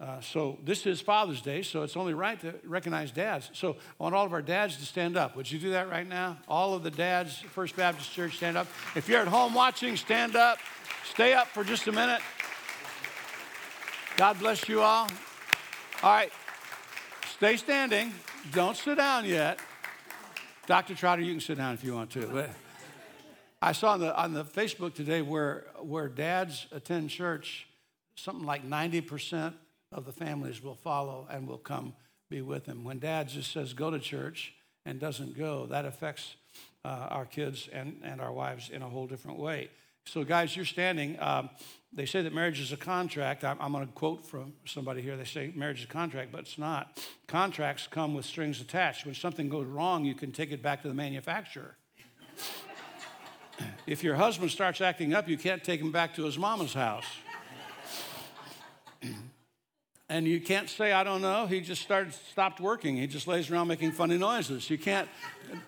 [0.00, 3.50] Uh, so this is Father's Day, so it's only right to recognize dads.
[3.52, 5.36] So I want all of our dads to stand up.
[5.36, 6.38] Would you do that right now?
[6.48, 8.66] All of the dads, First Baptist Church, stand up.
[8.96, 10.58] If you're at home watching, stand up.
[11.04, 12.20] Stay up for just a minute.
[14.16, 15.08] God bless you all.
[16.02, 16.32] All right,
[17.36, 18.12] stay standing.
[18.52, 19.60] Don't sit down yet.
[20.66, 20.94] Dr.
[20.94, 22.48] Trotter, you can sit down if you want to.
[23.64, 27.68] I saw on the, on the Facebook today where, where dads attend church,
[28.16, 29.54] something like 90%
[29.92, 31.94] of the families will follow and will come
[32.28, 32.82] be with them.
[32.82, 34.52] When dad just says go to church
[34.84, 36.34] and doesn't go, that affects
[36.84, 39.70] uh, our kids and, and our wives in a whole different way.
[40.06, 41.16] So, guys, you're standing.
[41.20, 41.48] Um,
[41.92, 43.44] they say that marriage is a contract.
[43.44, 45.16] I'm, I'm going to quote from somebody here.
[45.16, 47.00] They say marriage is a contract, but it's not.
[47.28, 49.06] Contracts come with strings attached.
[49.06, 51.76] When something goes wrong, you can take it back to the manufacturer.
[53.86, 57.06] If your husband starts acting up, you can't take him back to his mama's house.
[60.08, 61.46] and you can't say, I don't know.
[61.46, 62.96] He just started, stopped working.
[62.96, 64.68] He just lays around making funny noises.
[64.70, 65.08] You can't,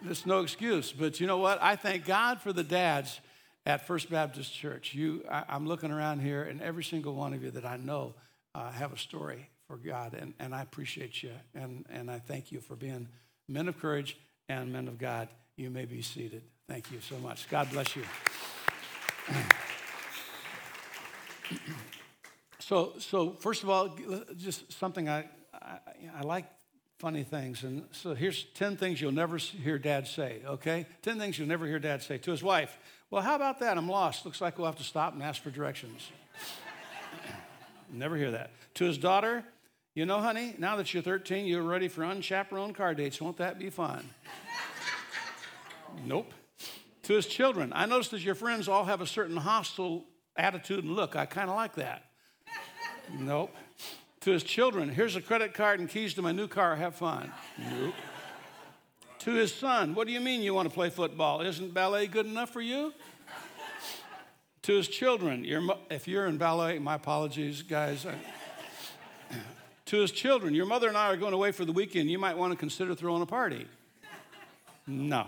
[0.03, 0.93] there's no excuse.
[0.93, 1.63] But you know what?
[1.63, 3.21] I thank God for the dads
[3.67, 4.95] at First Baptist Church.
[4.95, 8.15] You, I, am looking around here, and every single one of you that I know
[8.55, 12.53] uh, have a story for God, and, and I appreciate you, and, and I thank
[12.53, 13.09] you for being
[13.49, 14.19] men of courage
[14.49, 15.29] and men of God.
[15.57, 16.43] You may be seated.
[16.69, 17.49] Thank you so much.
[17.51, 18.03] God bless you.
[22.59, 23.97] so, so first of all,
[24.37, 25.79] just something I, I,
[26.19, 26.47] I like
[26.99, 27.65] funny things.
[27.65, 30.87] And so here's 10 things you'll never hear dad say, okay?
[31.03, 32.79] 10 things you'll never hear dad say to his wife.
[33.11, 33.77] Well, how about that?
[33.77, 34.25] I'm lost.
[34.25, 36.11] Looks like we'll have to stop and ask for directions.
[37.93, 38.51] Never hear that.
[38.75, 39.45] To his daughter,
[39.95, 43.21] you know, honey, now that you're 13, you're ready for unchaperoned car dates.
[43.21, 44.09] Won't that be fun?
[46.05, 46.33] nope.
[47.05, 50.05] To his children, I noticed that your friends all have a certain hostile
[50.37, 51.17] attitude and look.
[51.17, 52.05] I kind of like that.
[53.19, 53.55] nope.
[54.21, 56.77] To his children, here's a credit card and keys to my new car.
[56.77, 57.31] Have fun.
[57.59, 57.95] Nope
[59.25, 61.41] to his son, What do you mean you want to play football?
[61.41, 62.93] Isn't ballet good enough for you?
[64.61, 65.47] to his children,
[65.91, 68.07] if you're in ballet, my apologies, guys.
[69.87, 72.11] to his children, Your mother and I are going away for the weekend.
[72.11, 73.67] You might want to consider throwing a party.
[74.87, 75.27] No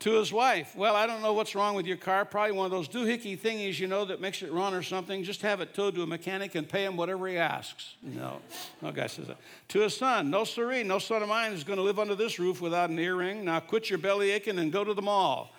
[0.00, 2.24] to his wife, Well, I don't know what's wrong with your car.
[2.24, 5.24] Probably one of those doohickey thingies, you know, that makes it run or something.
[5.24, 7.94] Just have it towed to a mechanic and pay him whatever he asks.
[8.02, 8.40] No,
[8.82, 9.38] no guy says that.
[9.68, 12.38] To his son, No, siree, no son of mine is going to live under this
[12.38, 13.44] roof without an earring.
[13.44, 15.54] Now quit your belly aching and go to the mall.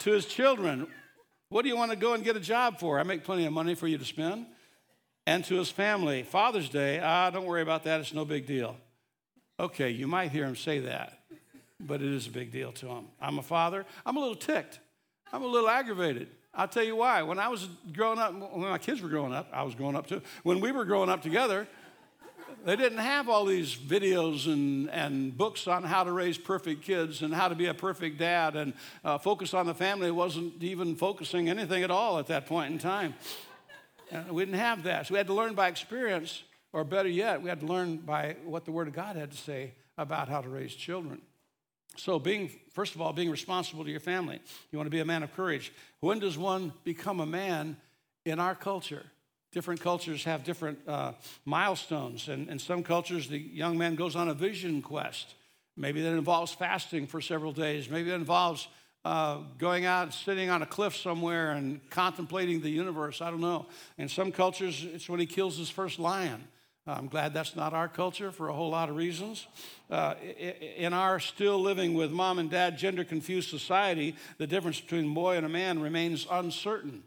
[0.00, 0.88] to his children,
[1.50, 2.98] What do you want to go and get a job for?
[2.98, 4.46] I make plenty of money for you to spend.
[5.26, 8.00] And to his family, Father's Day, ah, don't worry about that.
[8.00, 8.76] It's no big deal.
[9.58, 11.20] Okay, you might hear him say that
[11.86, 13.06] but it is a big deal to them.
[13.20, 13.84] I'm a father.
[14.04, 14.80] I'm a little ticked.
[15.32, 16.28] I'm a little aggravated.
[16.54, 17.22] I'll tell you why.
[17.22, 20.06] When I was growing up, when my kids were growing up, I was growing up
[20.06, 20.22] too.
[20.44, 21.66] When we were growing up together,
[22.64, 27.20] They didn't have all these videos and, and books on how to raise perfect kids
[27.20, 28.72] and how to be a perfect dad and
[29.04, 32.78] uh, focus on the family wasn't even focusing anything at all at that point in
[32.78, 33.14] time.
[34.10, 35.06] And we didn't have that.
[35.06, 38.36] So we had to learn by experience, or better yet, we had to learn by
[38.44, 41.20] what the Word of God had to say about how to raise children.
[41.96, 44.40] So, being, first of all, being responsible to your family.
[44.70, 45.72] You want to be a man of courage.
[46.00, 47.76] When does one become a man
[48.24, 49.04] in our culture?
[49.52, 51.12] Different cultures have different uh,
[51.44, 52.28] milestones.
[52.28, 55.34] And in some cultures, the young man goes on a vision quest.
[55.76, 57.88] Maybe that involves fasting for several days.
[57.88, 58.68] Maybe it involves
[59.04, 63.20] uh, going out, and sitting on a cliff somewhere and contemplating the universe.
[63.20, 63.66] I don't know.
[63.98, 66.48] In some cultures, it's when he kills his first lion.
[66.86, 69.46] I'm glad that's not our culture for a whole lot of reasons.
[69.90, 70.14] Uh,
[70.76, 75.36] in our still living with mom and dad gender confused society, the difference between boy
[75.36, 77.02] and a man remains uncertain.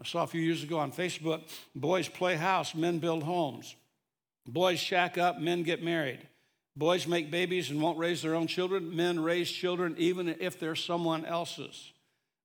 [0.00, 1.42] I saw a few years ago on Facebook
[1.74, 3.74] boys play house, men build homes.
[4.46, 6.20] Boys shack up, men get married.
[6.76, 8.94] Boys make babies and won't raise their own children.
[8.94, 11.92] Men raise children even if they're someone else's.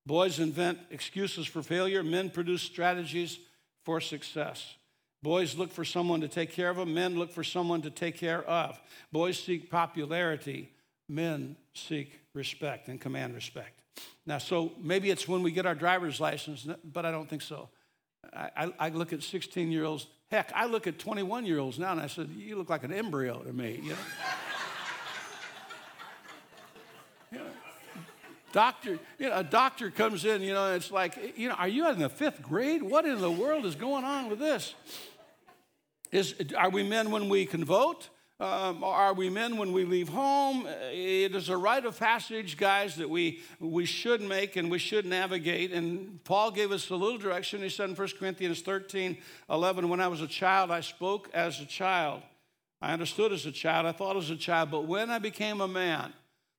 [0.08, 2.02] Boys invent excuses for failure.
[2.02, 3.38] Men produce strategies
[3.86, 4.76] for success.
[5.24, 6.94] Boys look for someone to take care of them.
[6.94, 8.80] Men look for someone to take care of.
[9.14, 10.70] Boys seek popularity.
[11.08, 13.80] Men seek respect and command respect.
[14.26, 17.70] Now, so maybe it's when we get our driver's license, but I don't think so.
[18.34, 20.08] I, I, I look at 16 year olds.
[20.30, 22.92] Heck, I look at 21 year olds now and I said, You look like an
[22.92, 23.82] embryo to me.
[27.32, 27.46] You know?
[28.52, 31.90] doctor, you know, a doctor comes in, you know, it's like, you know, are you
[31.90, 32.82] in the fifth grade?
[32.84, 34.76] What in the world is going on with this?
[36.14, 38.09] Is, are we men when we can vote?
[38.39, 40.68] Um, are we men when we leave home?
[40.91, 45.07] It is a rite of passage, guys, that we, we should make and we should
[45.07, 45.72] navigate.
[45.72, 47.64] And Paul gave us a little direction.
[47.64, 49.18] He said in 1 Corinthians 13
[49.49, 52.22] 11, When I was a child, I spoke as a child.
[52.80, 53.88] I understood as a child.
[53.88, 54.70] I thought as a child.
[54.70, 56.14] But when I became a man,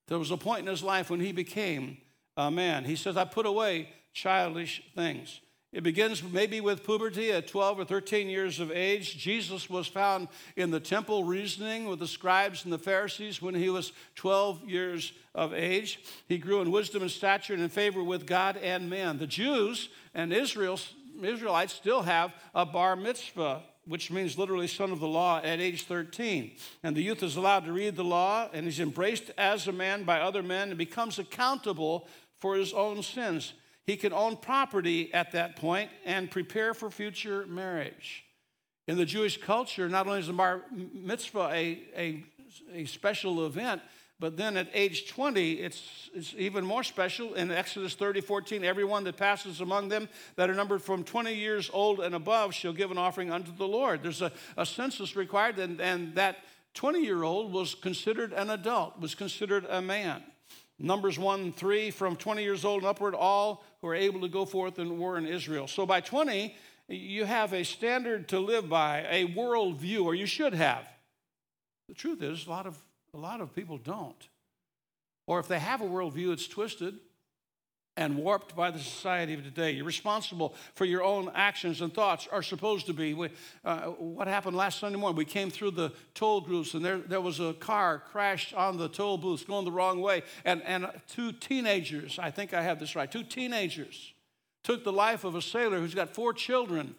[0.09, 1.99] there was a point in his life when he became
[2.37, 2.85] a man.
[2.85, 5.41] He says, I put away childish things.
[5.75, 9.19] It begins maybe with puberty at 12 or 13 years of age.
[9.19, 13.69] Jesus was found in the temple reasoning with the scribes and the Pharisees when he
[13.69, 15.99] was 12 years of age.
[16.29, 19.19] He grew in wisdom and stature and in favor with God and man.
[19.19, 20.79] The Jews and Israel,
[21.21, 25.85] Israelites still have a bar mitzvah which means literally son of the law, at age
[25.85, 26.53] 13.
[26.83, 30.05] And the youth is allowed to read the law and is embraced as a man
[30.05, 32.09] by other men and becomes accountable
[32.39, 33.53] for his own sins.
[33.87, 38.25] He can own property at that point and prepare for future marriage.
[38.87, 42.25] In the Jewish culture, not only is the bar mitzvah a, a,
[42.73, 43.83] a special event,
[44.21, 47.35] but then at age 20, it's, it's even more special.
[47.35, 51.69] In Exodus 30, 14, everyone that passes among them that are numbered from 20 years
[51.73, 54.03] old and above shall give an offering unto the Lord.
[54.03, 56.39] There's a, a census required, and, and that
[56.75, 60.23] 20 year old was considered an adult, was considered a man.
[60.79, 64.47] Numbers 1 3, from 20 years old and upward, all who are able to go
[64.47, 65.69] forth and war in Israel.
[65.69, 66.57] So by 20,
[66.89, 70.89] you have a standard to live by, a worldview, or you should have.
[71.89, 72.83] The truth is, a lot of,
[73.13, 74.27] a lot of people don't.
[75.27, 76.95] Or if they have a worldview, it's twisted
[77.97, 79.71] and warped by the society of today.
[79.71, 83.15] You're responsible for your own actions and thoughts, are supposed to be.
[83.15, 83.29] We,
[83.65, 85.17] uh, what happened last Sunday morning?
[85.17, 88.89] We came through the toll booths, and there, there was a car crashed on the
[88.89, 90.23] toll booths going the wrong way.
[90.45, 94.13] And, and two teenagers, I think I have this right, two teenagers
[94.65, 96.95] took the life of a sailor who's got four children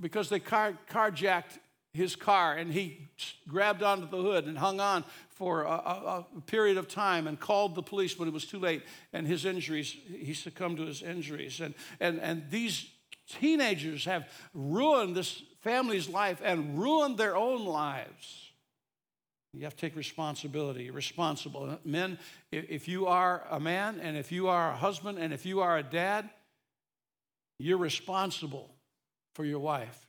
[0.00, 1.58] because they car, carjacked
[1.98, 3.08] his car and he
[3.46, 7.38] grabbed onto the hood and hung on for a, a, a, period of time and
[7.38, 8.82] called the police when it was too late
[9.12, 11.60] and his injuries he succumbed to his injuries.
[11.60, 12.88] And, and, and these
[13.28, 18.50] teenagers have ruined this family's life and ruined their own lives.
[19.52, 21.78] You have to take responsibility you're responsible.
[21.84, 22.18] Men
[22.50, 25.76] if you are a man and if you are a husband and if you are
[25.76, 26.30] a dad
[27.58, 28.70] you're responsible
[29.34, 30.07] for your wife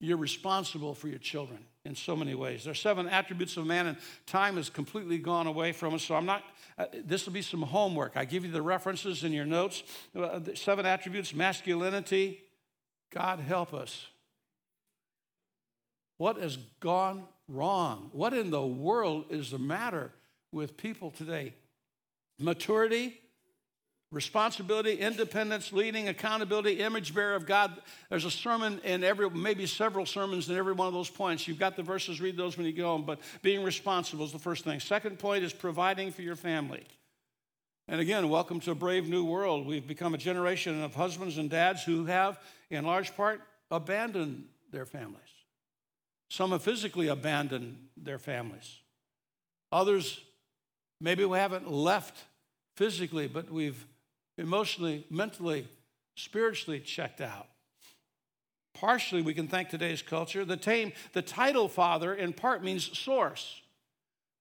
[0.00, 2.64] you're responsible for your children in so many ways.
[2.64, 6.02] There are seven attributes of man, and time has completely gone away from us.
[6.02, 6.42] So I'm not,
[6.78, 8.16] uh, this will be some homework.
[8.16, 9.82] I give you the references in your notes.
[10.16, 12.40] Uh, seven attributes masculinity.
[13.12, 14.06] God help us.
[16.16, 18.10] What has gone wrong?
[18.12, 20.12] What in the world is the matter
[20.52, 21.54] with people today?
[22.38, 23.20] Maturity,
[24.12, 27.80] responsibility, independence, leading, accountability, image bearer of God.
[28.08, 31.46] There's a sermon in every, maybe several sermons in every one of those points.
[31.46, 34.38] You've got the verses, read those when you go home, but being responsible is the
[34.38, 34.80] first thing.
[34.80, 36.84] Second point is providing for your family.
[37.86, 39.66] And again, welcome to a brave new world.
[39.66, 43.40] We've become a generation of husbands and dads who have, in large part,
[43.70, 45.22] abandoned their families.
[46.28, 48.78] Some have physically abandoned their families.
[49.72, 50.20] Others,
[51.00, 52.16] maybe we haven't left
[52.76, 53.84] physically, but we've
[54.40, 55.68] emotionally, mentally,
[56.16, 57.46] spiritually checked out.
[58.74, 60.44] Partially, we can thank today's culture.
[60.44, 63.60] The, tame, the title Father in part means source.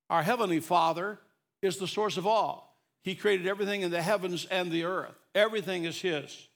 [0.10, 1.20] Our Heavenly Father
[1.62, 2.78] is the source of all.
[3.04, 6.48] He created everything in the heavens and the earth, everything is His.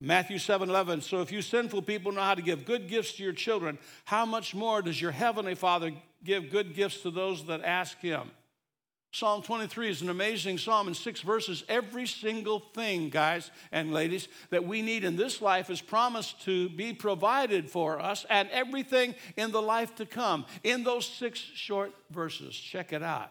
[0.00, 1.00] Matthew 7 11.
[1.02, 4.26] So if you sinful people know how to give good gifts to your children, how
[4.26, 5.92] much more does your Heavenly Father
[6.24, 8.30] give good gifts to those that ask Him?
[9.14, 11.64] Psalm 23 is an amazing psalm in six verses.
[11.68, 16.70] Every single thing, guys and ladies, that we need in this life is promised to
[16.70, 21.92] be provided for us, and everything in the life to come in those six short
[22.10, 22.56] verses.
[22.56, 23.30] Check it out.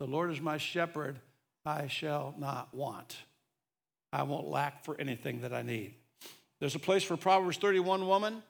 [0.00, 1.20] The Lord is my shepherd,
[1.64, 3.16] I shall not want.
[4.12, 5.94] I won't lack for anything that I need.
[6.58, 8.42] There's a place for Proverbs 31 woman,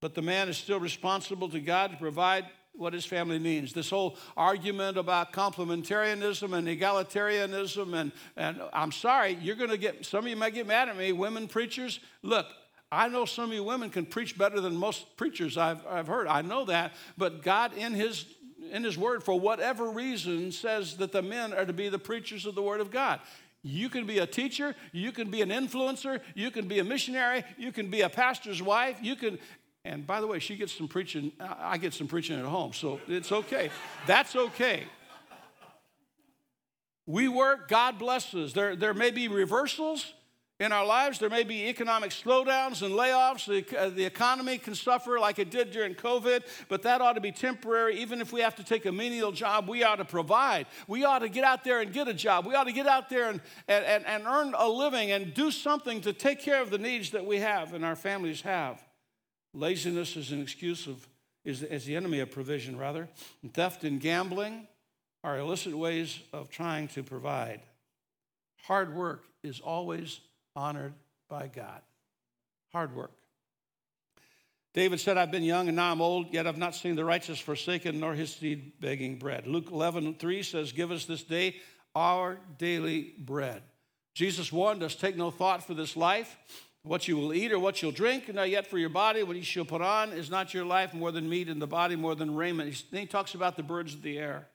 [0.00, 2.46] but the man is still responsible to God to provide
[2.76, 3.72] what his family means.
[3.72, 10.04] This whole argument about complementarianism and egalitarianism, and, and I'm sorry, you're going to get,
[10.04, 12.00] some of you might get mad at me, women preachers.
[12.22, 12.46] Look,
[12.90, 16.26] I know some of you women can preach better than most preachers I've, I've heard.
[16.26, 16.92] I know that.
[17.16, 18.26] But God, in his,
[18.70, 22.46] in his word, for whatever reason, says that the men are to be the preachers
[22.46, 23.20] of the word of God.
[23.66, 27.44] You can be a teacher, you can be an influencer, you can be a missionary,
[27.56, 29.38] you can be a pastor's wife, you can,
[29.84, 33.00] and by the way, she gets some preaching, I get some preaching at home, so
[33.06, 33.70] it's okay.
[34.06, 34.84] That's okay.
[37.06, 38.54] We work, God blesses.
[38.54, 40.14] There, there may be reversals
[40.60, 41.18] in our lives.
[41.18, 43.46] There may be economic slowdowns and layoffs.
[43.46, 47.20] The, uh, the economy can suffer like it did during COVID, but that ought to
[47.20, 48.00] be temporary.
[48.00, 50.66] Even if we have to take a menial job, we ought to provide.
[50.86, 52.46] We ought to get out there and get a job.
[52.46, 55.50] We ought to get out there and, and, and, and earn a living and do
[55.50, 58.83] something to take care of the needs that we have and our families have.
[59.54, 61.06] Laziness is an excuse of,
[61.44, 63.08] is, is the enemy of provision, rather.
[63.42, 64.66] And theft and gambling
[65.22, 67.60] are illicit ways of trying to provide.
[68.64, 70.20] Hard work is always
[70.56, 70.94] honored
[71.28, 71.80] by God.
[72.72, 73.12] Hard work.
[74.74, 77.38] David said, I've been young and now I'm old, yet I've not seen the righteous
[77.38, 79.46] forsaken nor his seed begging bread.
[79.46, 81.56] Luke 11, 3 says, Give us this day
[81.94, 83.62] our daily bread.
[84.14, 86.36] Jesus warned us, Take no thought for this life
[86.84, 89.42] what you will eat or what you'll drink, not yet for your body, what you
[89.42, 92.34] shall put on, is not your life more than meat, and the body more than
[92.34, 92.84] raiment.
[92.90, 94.46] Then he talks about the birds of the air.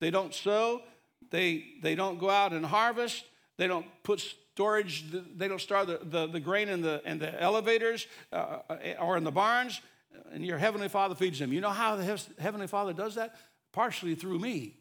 [0.00, 0.82] They don't sow,
[1.30, 3.24] they, they don't go out and harvest,
[3.58, 5.04] they don't put storage,
[5.36, 9.18] they don't store the, the, the grain in the, in the elevators uh, uh or
[9.18, 9.80] in the barns,
[10.32, 11.52] and your Heavenly Father feeds them.
[11.52, 13.36] You know how the Heavenly Father does that?
[13.72, 14.78] Partially through me.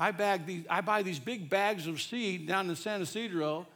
[0.00, 3.66] I, bag these, I buy these big bags of seed down in San Ysidro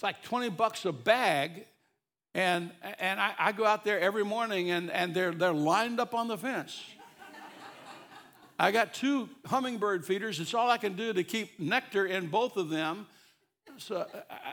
[0.00, 1.66] it's like 20 bucks a bag.
[2.34, 6.14] And, and I, I go out there every morning and, and they're, they're lined up
[6.14, 6.82] on the fence.
[8.58, 10.40] I got two hummingbird feeders.
[10.40, 13.08] It's all I can do to keep nectar in both of them.
[13.76, 14.06] So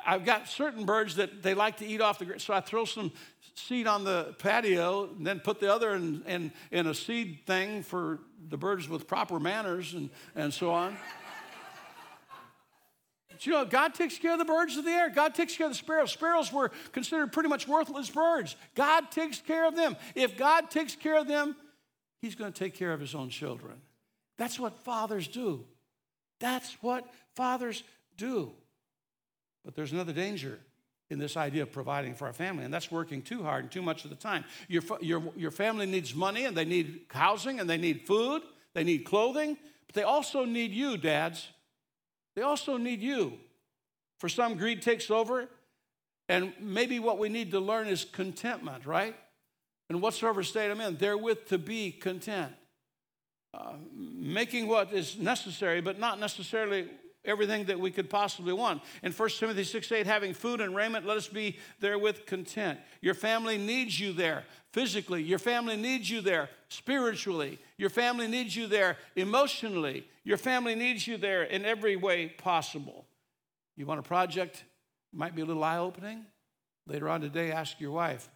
[0.06, 2.42] I've got certain birds that they like to eat off the ground.
[2.42, 3.14] So I throw some
[3.56, 7.84] seed on the patio and then put the other in, in, in a seed thing
[7.84, 8.20] for
[8.50, 10.98] the birds with proper manners and, and so on.
[13.42, 15.10] You know, God takes care of the birds of the air.
[15.10, 16.12] God takes care of the sparrows.
[16.12, 18.56] Sparrows were considered pretty much worthless birds.
[18.76, 19.96] God takes care of them.
[20.16, 21.56] If God takes care of them,
[22.22, 23.82] He's going to take care of His own children.
[24.38, 25.66] That's what fathers do.
[26.40, 27.84] That's what fathers
[28.18, 28.52] do.
[29.66, 30.60] But there's another danger
[31.10, 33.82] in this idea of providing for our family, and that's working too hard and too
[33.82, 34.44] much of the time.
[34.68, 38.42] Your, your, your family needs money, and they need housing, and they need food,
[38.74, 41.48] they need clothing, but they also need you, dads.
[42.38, 43.34] They also need you.
[44.20, 45.50] For some, greed takes over,
[46.30, 49.16] and maybe what we need to learn is contentment, right?
[49.90, 52.52] And whatsoever state I'm in, therewith to be content.
[53.56, 56.88] Uh, making what is necessary, but not necessarily
[57.26, 58.84] everything that we could possibly want.
[59.02, 62.80] In 1 Timothy 6 8, having food and raiment, let us be therewith content.
[63.02, 64.44] Your family needs you there
[64.78, 70.76] physically, your family needs you there spiritually, your family needs you there emotionally, your family
[70.76, 73.08] needs you there in every way possible.
[73.76, 74.66] You want a project?
[75.12, 76.28] Might be a little eye opening.
[76.86, 78.30] Later on today, ask your wife,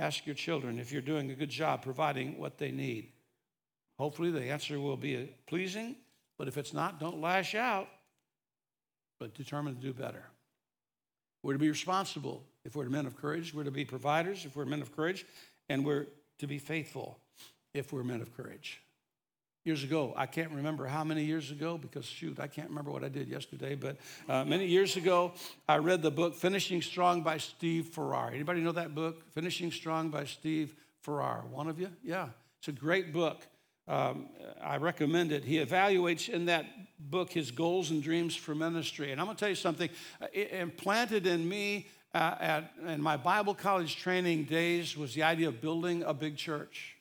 [0.00, 3.12] ask your children if you're doing a good job providing what they need.
[3.98, 5.94] Hopefully, the answer will be pleasing,
[6.38, 7.86] but if it's not, don't lash out,
[9.20, 10.24] but determine to do better.
[11.44, 13.54] We're to be responsible if we're men of courage.
[13.54, 15.24] We're to be providers if we're men of courage
[15.68, 16.06] and we're
[16.38, 17.18] to be faithful
[17.74, 18.80] if we're men of courage.
[19.64, 23.04] Years ago, I can't remember how many years ago because shoot, I can't remember what
[23.04, 23.96] I did yesterday, but
[24.28, 25.32] uh, many years ago,
[25.68, 28.30] I read the book Finishing Strong by Steve Farrar.
[28.32, 29.30] Anybody know that book?
[29.32, 31.44] Finishing Strong by Steve Farrar.
[31.50, 31.90] One of you?
[32.02, 32.28] Yeah.
[32.60, 33.46] It's a great book.
[33.86, 34.28] Um,
[34.62, 35.44] I recommend it.
[35.44, 36.66] He evaluates in that
[36.98, 39.12] book his goals and dreams for ministry.
[39.12, 39.88] And I'm going to tell you something.
[40.32, 45.48] It implanted in me uh, at, in my Bible college training days was the idea
[45.48, 46.96] of building a big church.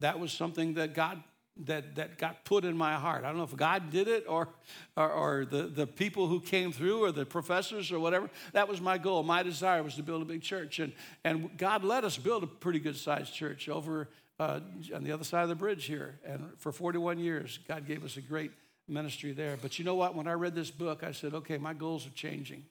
[0.00, 1.22] That was something that God
[1.66, 3.24] that, that got put in my heart.
[3.24, 4.48] I don't know if God did it or,
[4.96, 8.28] or, or, the, the people who came through or the professors or whatever.
[8.52, 9.22] That was my goal.
[9.22, 10.80] My desire was to build a big church.
[10.80, 14.08] And, and God let us build a pretty good sized church over
[14.40, 14.60] uh,
[14.92, 16.18] on the other side of the bridge here.
[16.26, 18.50] And for 41 years, God gave us a great
[18.88, 19.56] ministry there.
[19.60, 20.16] But you know what?
[20.16, 22.64] When I read this book, I said, okay, my goals are changing.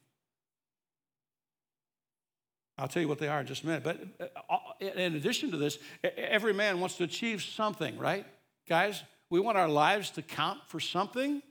[2.78, 3.84] I'll tell you what they are in just a minute.
[3.84, 4.00] But
[4.50, 8.26] uh, in addition to this, every man wants to achieve something, right?
[8.68, 11.42] Guys, we want our lives to count for something.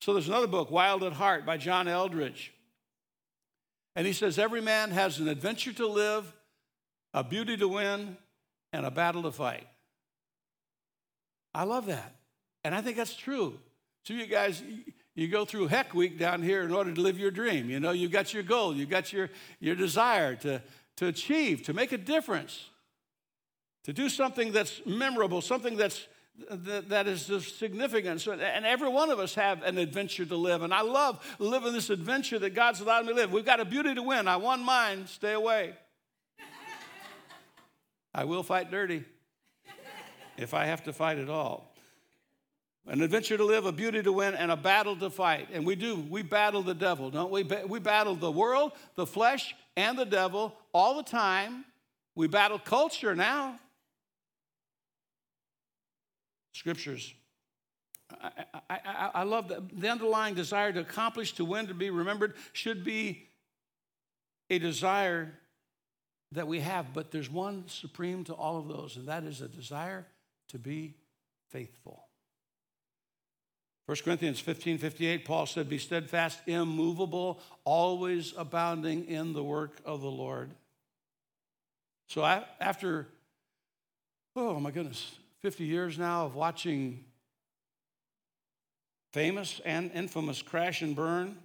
[0.00, 2.52] So there's another book, Wild at Heart, by John Eldredge.
[3.94, 6.32] And he says, Every man has an adventure to live,
[7.14, 8.16] a beauty to win,
[8.72, 9.66] and a battle to fight.
[11.54, 12.14] I love that.
[12.64, 13.58] And I think that's true.
[14.04, 14.62] So, you guys,
[15.18, 17.68] you go through heck week down here in order to live your dream.
[17.68, 20.62] You know, you've got your goal, you've got your, your desire to,
[20.98, 22.66] to achieve, to make a difference
[23.82, 26.06] to do something that's memorable, something that's
[26.50, 28.28] that, that is of significance.
[28.28, 30.62] And every one of us have an adventure to live.
[30.62, 33.32] And I love living this adventure that God's allowed me to live.
[33.32, 34.28] We've got a beauty to win.
[34.28, 35.08] I won mine.
[35.08, 35.74] Stay away.
[38.14, 39.04] I will fight dirty
[40.36, 41.74] if I have to fight at all.
[42.86, 45.48] An adventure to live, a beauty to win, and a battle to fight.
[45.52, 45.96] And we do.
[45.96, 47.42] We battle the devil, don't we?
[47.42, 51.66] We battle the world, the flesh, and the devil all the time.
[52.14, 53.58] We battle culture now
[56.58, 57.14] scriptures.
[58.20, 58.30] I,
[58.68, 62.84] I, I, love the, the underlying desire to accomplish, to win, to be remembered should
[62.84, 63.28] be
[64.50, 65.38] a desire
[66.32, 69.48] that we have, but there's one supreme to all of those, and that is a
[69.48, 70.06] desire
[70.48, 70.94] to be
[71.50, 72.07] faithful.
[73.88, 80.02] 1 Corinthians 15 58, Paul said, Be steadfast, immovable, always abounding in the work of
[80.02, 80.50] the Lord.
[82.10, 83.06] So after,
[84.36, 87.02] oh my goodness, 50 years now of watching
[89.14, 91.38] famous and infamous crash and burn,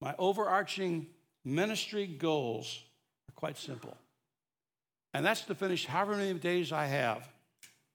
[0.00, 1.06] my overarching
[1.44, 2.82] ministry goals
[3.28, 3.96] are quite simple.
[5.14, 7.28] And that's to finish however many days I have,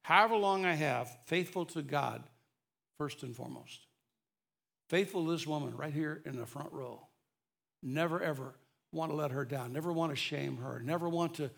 [0.04, 2.24] however long I have, faithful to God,
[2.98, 3.88] first and foremost.
[4.90, 7.08] Faithful to this woman right here in the front row.
[7.82, 8.56] Never, ever
[8.92, 11.50] want to let her down, never want to shame her, never want to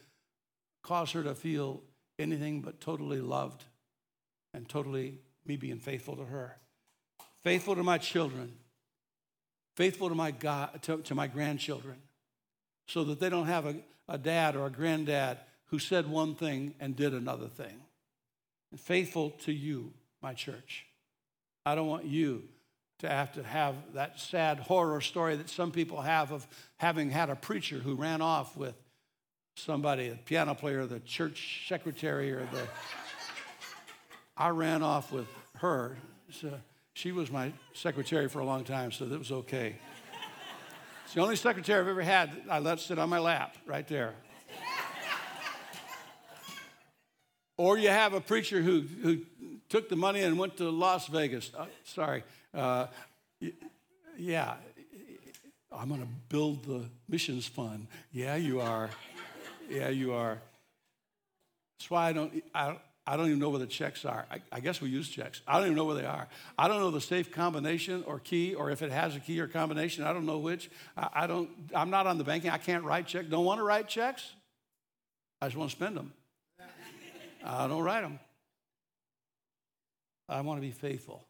[0.84, 1.82] cause her to feel
[2.18, 3.64] anything but totally loved
[4.54, 6.58] and totally me being faithful to her.
[7.44, 8.54] Faithful to my children,
[9.76, 11.98] faithful to my God, to, to my grandchildren,
[12.88, 13.76] so that they don't have a,
[14.10, 17.82] a dad or a granddad who said one thing and did another thing.
[18.72, 20.87] And faithful to you, my church.
[21.68, 22.44] I don't want you
[23.00, 26.48] to have to have that sad horror story that some people have of
[26.78, 28.74] having had a preacher who ran off with
[29.58, 32.68] somebody, a piano player, the church secretary, or the.
[34.38, 35.98] I ran off with her.
[36.32, 36.54] So
[36.94, 39.76] she was my secretary for a long time, so that was okay.
[41.04, 44.14] It's the only secretary I've ever had I let sit on my lap right there.
[47.58, 49.20] or you have a preacher who, who
[49.70, 51.52] took the money and went to Las Vegas.
[51.58, 52.24] Uh, sorry.
[52.54, 52.88] Uh,
[54.18, 54.56] yeah,
[55.72, 57.88] I'm going to build the missions fund.
[58.12, 58.90] Yeah, you are.
[59.70, 60.40] Yeah, you are.
[61.78, 64.26] That's why I don't, I, I don't even know where the checks are.
[64.32, 65.42] I, I, guess we use checks.
[65.48, 66.28] I don't even know where they are.
[66.58, 69.48] I don't know the safe combination or key, or if it has a key or
[69.48, 70.04] combination.
[70.04, 70.70] I don't know which.
[70.96, 71.50] I, I don't.
[71.76, 72.50] I'm not on the banking.
[72.50, 73.28] I can't write checks.
[73.30, 74.34] Don't want to write checks.
[75.42, 76.14] I just want to spend them.
[77.44, 78.20] I don't write them.
[80.30, 81.26] I want to be faithful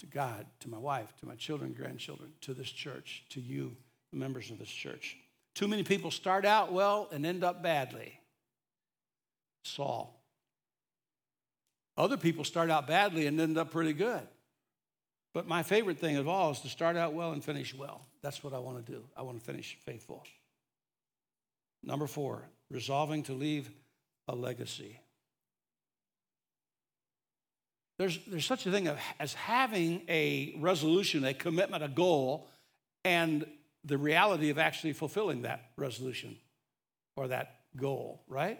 [0.00, 3.76] to God, to my wife, to my children, grandchildren, to this church, to you,
[4.10, 5.16] the members of this church.
[5.54, 8.18] Too many people start out well and end up badly.
[9.62, 10.20] Saul.
[11.96, 14.26] Other people start out badly and end up pretty good.
[15.32, 18.06] But my favorite thing of all is to start out well and finish well.
[18.22, 19.04] That's what I want to do.
[19.16, 20.24] I want to finish faithful.
[21.82, 23.70] Number four, resolving to leave
[24.26, 24.98] a legacy.
[28.04, 28.86] There's, there's such a thing
[29.18, 32.46] as having a resolution, a commitment, a goal,
[33.02, 33.46] and
[33.82, 36.36] the reality of actually fulfilling that resolution
[37.16, 38.58] or that goal, right?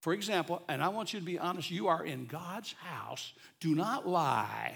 [0.00, 3.34] For example, and I want you to be honest, you are in God's house.
[3.60, 4.72] Do not lie.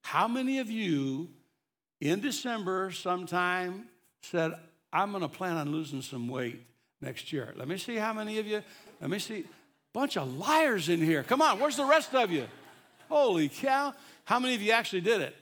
[0.00, 1.28] How many of you
[2.00, 3.84] in December sometime
[4.22, 4.54] said,
[4.94, 6.58] I'm going to plan on losing some weight
[7.02, 7.52] next year?
[7.54, 8.62] Let me see how many of you,
[8.98, 9.44] let me see.
[9.92, 11.22] Bunch of liars in here.
[11.22, 12.46] Come on, where's the rest of you?
[13.10, 13.92] Holy cow.
[14.24, 15.36] How many of you actually did it?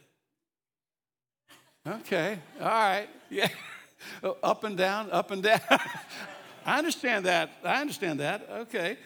[1.87, 3.09] Okay, all right.
[3.29, 3.49] Yeah.
[4.43, 5.61] up and down, up and down.
[6.65, 7.51] I understand that.
[7.63, 8.49] I understand that.
[8.51, 8.97] Okay.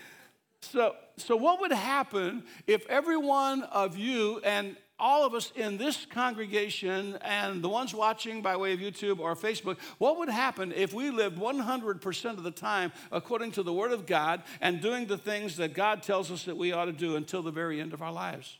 [0.60, 5.76] So, so what would happen if every one of you and all of us in
[5.76, 10.72] this congregation and the ones watching by way of YouTube or Facebook, what would happen
[10.72, 15.06] if we lived 100% of the time according to the Word of God and doing
[15.06, 17.92] the things that God tells us that we ought to do until the very end
[17.92, 18.56] of our lives?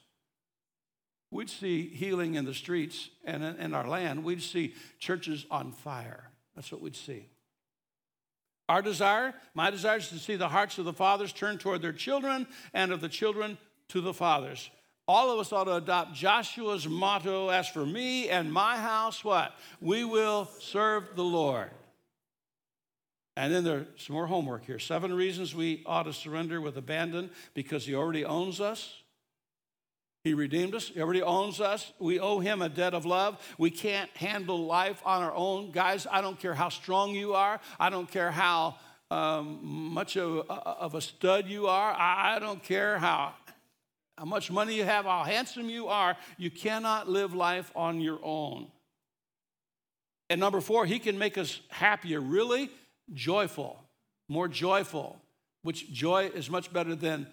[1.30, 4.24] We'd see healing in the streets and in our land.
[4.24, 6.28] We'd see churches on fire.
[6.57, 7.28] That's what we'd see.
[8.68, 11.93] Our desire, my desire is to see the hearts of the fathers turn toward their
[11.93, 14.70] children and of the children to the fathers.
[15.12, 19.54] All of us ought to adopt Joshua's motto as for me and my house, what?
[19.78, 21.70] We will serve the Lord.
[23.36, 24.78] And then there's some more homework here.
[24.78, 29.02] Seven reasons we ought to surrender with abandon because he already owns us.
[30.24, 30.88] He redeemed us.
[30.88, 31.92] He already owns us.
[31.98, 33.38] We owe him a debt of love.
[33.58, 35.72] We can't handle life on our own.
[35.72, 37.60] Guys, I don't care how strong you are.
[37.78, 38.76] I don't care how
[39.12, 41.92] um, much of, of, a stud you are.
[41.92, 43.34] I, I don't care how,
[44.18, 46.16] how much money you have, how handsome you are.
[46.36, 48.68] You cannot live life on your own.
[50.30, 52.70] And number four, he can make us happier, really
[53.12, 53.78] joyful,
[54.28, 55.20] more joyful,
[55.62, 57.26] which joy is much better than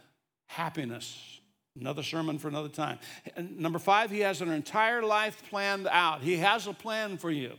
[0.48, 1.40] happiness.
[1.80, 3.00] Another sermon for another time.
[3.36, 6.22] And number five, he has an entire life planned out.
[6.22, 7.54] He has a plan for you.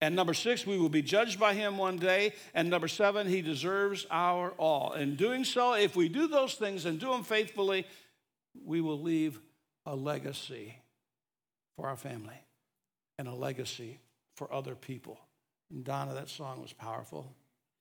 [0.00, 2.34] And number six, we will be judged by him one day.
[2.54, 4.92] And number seven, he deserves our all.
[4.92, 7.86] In doing so, if we do those things and do them faithfully,
[8.64, 9.38] we will leave
[9.84, 10.76] a legacy
[11.76, 12.40] for our family
[13.18, 13.98] and a legacy
[14.36, 15.18] for other people.
[15.70, 17.32] And Donna, that song was powerful.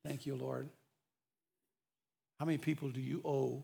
[0.05, 0.69] Thank you, Lord.
[2.39, 3.63] How many people do you owe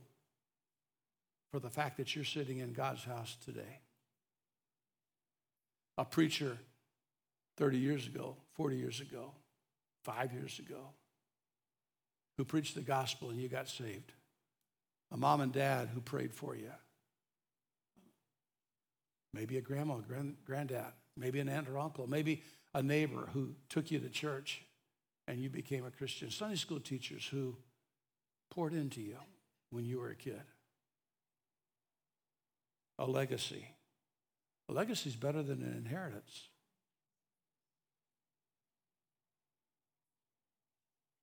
[1.51, 3.79] for the fact that you're sitting in God's house today.
[5.97, 6.57] A preacher
[7.57, 9.33] 30 years ago, 40 years ago,
[10.05, 10.79] five years ago,
[12.37, 14.13] who preached the gospel and you got saved.
[15.11, 16.71] A mom and dad who prayed for you.
[19.33, 23.91] Maybe a grandma, grand, granddad, maybe an aunt or uncle, maybe a neighbor who took
[23.91, 24.63] you to church
[25.27, 26.29] and you became a Christian.
[26.29, 27.55] Sunday school teachers who
[28.49, 29.17] poured into you
[29.69, 30.41] when you were a kid
[33.01, 33.65] a legacy.
[34.69, 36.49] A legacy is better than an inheritance.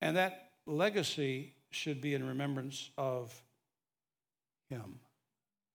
[0.02, 3.32] And that legacy should be in remembrance of
[4.68, 4.98] him,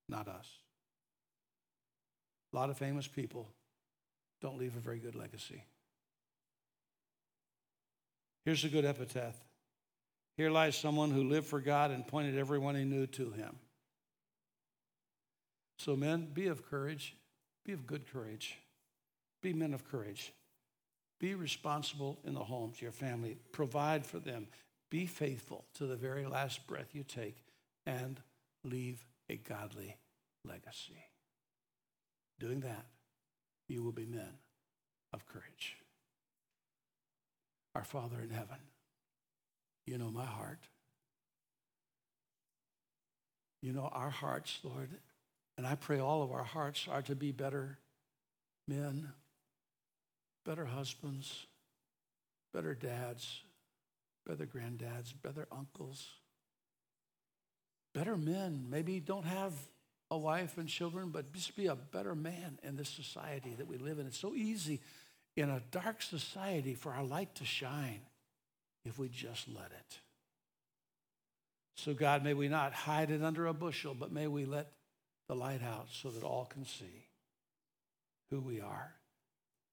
[0.09, 0.47] not us.
[2.53, 3.47] A lot of famous people
[4.41, 5.63] don't leave a very good legacy.
[8.45, 9.35] Here's a good epitaph.
[10.37, 13.55] Here lies someone who lived for God and pointed everyone he knew to him.
[15.79, 17.15] So, men, be of courage.
[17.65, 18.57] Be of good courage.
[19.41, 20.33] Be men of courage.
[21.19, 23.37] Be responsible in the homes, your family.
[23.51, 24.47] Provide for them.
[24.91, 27.43] Be faithful to the very last breath you take
[27.85, 28.19] and
[28.63, 29.97] leave a godly
[30.45, 31.12] legacy.
[32.39, 32.85] Doing that,
[33.67, 34.37] you will be men
[35.13, 35.77] of courage.
[37.75, 38.57] Our Father in heaven,
[39.85, 40.59] you know my heart.
[43.61, 44.89] You know our hearts, Lord.
[45.57, 47.77] And I pray all of our hearts are to be better
[48.67, 49.13] men,
[50.45, 51.45] better husbands,
[52.53, 53.41] better dads,
[54.25, 56.07] better granddads, better uncles,
[57.93, 58.67] better men.
[58.69, 59.53] Maybe don't have
[60.13, 63.77] a wife and children, but just be a better man in this society that we
[63.77, 64.05] live in.
[64.05, 64.79] It's so easy
[65.35, 68.01] in a dark society for our light to shine
[68.85, 69.97] if we just let it.
[71.75, 74.71] So, God, may we not hide it under a bushel, but may we let
[75.27, 77.07] the light out so that all can see
[78.29, 78.93] who we are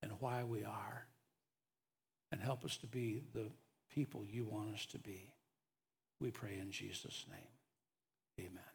[0.03, 1.07] and why we are
[2.33, 3.51] and help us to be the
[3.95, 5.35] people you want us to be.
[6.21, 8.47] We pray in Jesus' name.
[8.47, 8.70] Amen.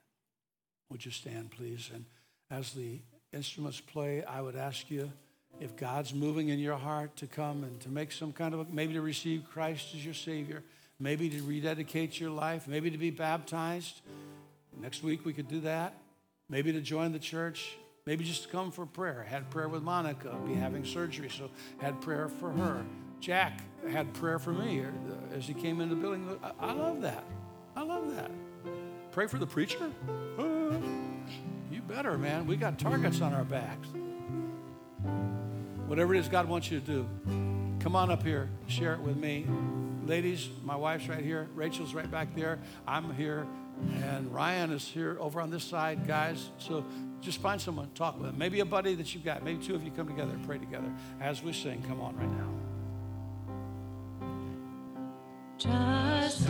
[0.89, 1.89] Would you stand, please?
[1.93, 2.05] And
[2.49, 2.99] as the
[3.33, 5.11] instruments play, I would ask you
[5.59, 8.93] if God's moving in your heart to come and to make some kind of, maybe
[8.93, 10.63] to receive Christ as your Savior,
[10.99, 14.01] maybe to rededicate your life, maybe to be baptized.
[14.79, 15.93] Next week we could do that
[16.49, 17.75] maybe to join the church,
[18.05, 19.23] maybe just to come for prayer.
[19.23, 22.85] Had prayer with Monica, be having surgery, so had prayer for her.
[23.19, 26.39] Jack had prayer for me uh, as he came into the building.
[26.59, 27.23] I, love that.
[27.75, 28.29] I love that.
[29.11, 29.89] Pray for the preacher?
[30.37, 30.54] You
[31.87, 32.45] better, man.
[32.47, 33.87] We got targets on our backs.
[35.87, 37.07] Whatever it is God wants you to do,
[37.79, 39.45] come on up here, share it with me.
[40.05, 41.47] Ladies, my wife's right here.
[41.55, 42.59] Rachel's right back there.
[42.87, 43.47] I'm here.
[44.03, 46.49] And Ryan is here over on this side, guys.
[46.59, 46.85] So
[47.21, 48.37] just find someone, talk with them.
[48.37, 49.43] Maybe a buddy that you've got.
[49.43, 51.83] Maybe two of you come together and pray together as we sing.
[51.87, 52.49] Come on right now.
[55.57, 56.47] Just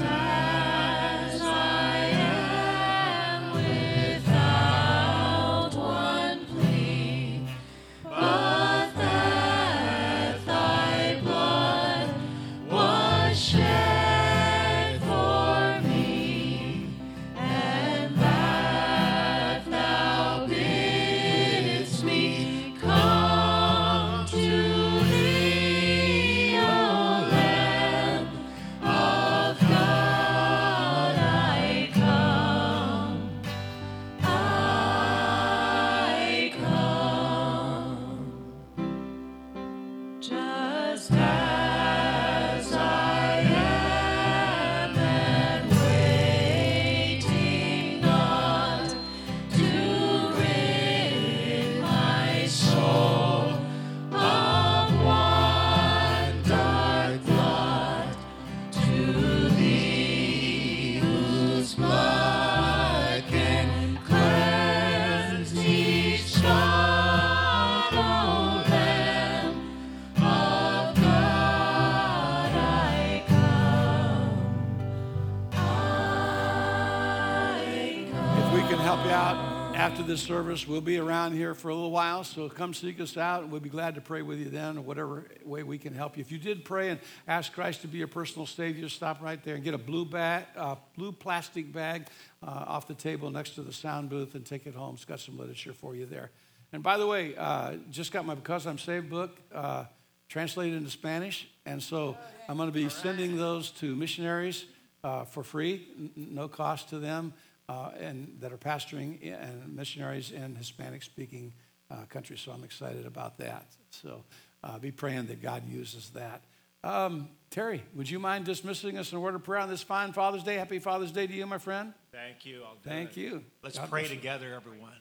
[80.07, 82.23] this service, we'll be around here for a little while.
[82.23, 84.81] So come seek us out, and we'll be glad to pray with you then, or
[84.81, 86.21] whatever way we can help you.
[86.21, 89.55] If you did pray and ask Christ to be your personal Savior, stop right there
[89.55, 92.07] and get a blue bag, uh, blue plastic bag
[92.43, 94.95] uh, off the table next to the sound booth, and take it home.
[94.95, 96.29] It's got some literature for you there.
[96.71, 99.85] And by the way, uh, just got my Because I'm Saved book uh,
[100.29, 102.15] translated into Spanish, and so
[102.47, 104.65] I'm going to be sending those to missionaries
[105.03, 107.33] uh, for free, n- no cost to them,
[107.69, 111.53] uh, and that are pastoring and missionaries in Hispanic-speaking
[111.89, 112.41] uh, countries.
[112.41, 113.65] So I'm excited about that.
[113.89, 114.23] So
[114.63, 116.41] uh, be praying that God uses that.
[116.83, 120.13] Um, Terry, would you mind dismissing us in a word of prayer on this fine
[120.13, 120.55] Father's Day?
[120.55, 121.93] Happy Father's Day to you, my friend.
[122.11, 122.61] Thank you.
[122.63, 123.17] I'll do Thank it.
[123.17, 123.43] you.
[123.63, 124.91] Let's God pray together, everyone.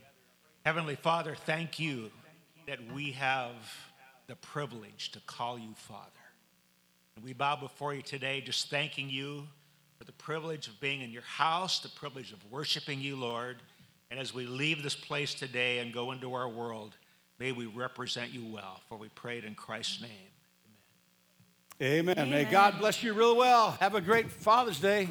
[0.65, 2.11] Heavenly Father, thank you
[2.67, 3.53] that we have
[4.29, 6.11] the privilege to call you Father.
[7.23, 9.47] We bow before you today, just thanking you
[10.05, 13.57] for the privilege of being in your house, the privilege of worshiping you, Lord.
[14.11, 16.95] And as we leave this place today and go into our world,
[17.39, 20.11] may we represent you well, for we pray it in Christ's name.
[21.83, 22.31] Amen.
[22.31, 23.73] May God bless you real well.
[23.81, 25.09] Have a great Father's Day.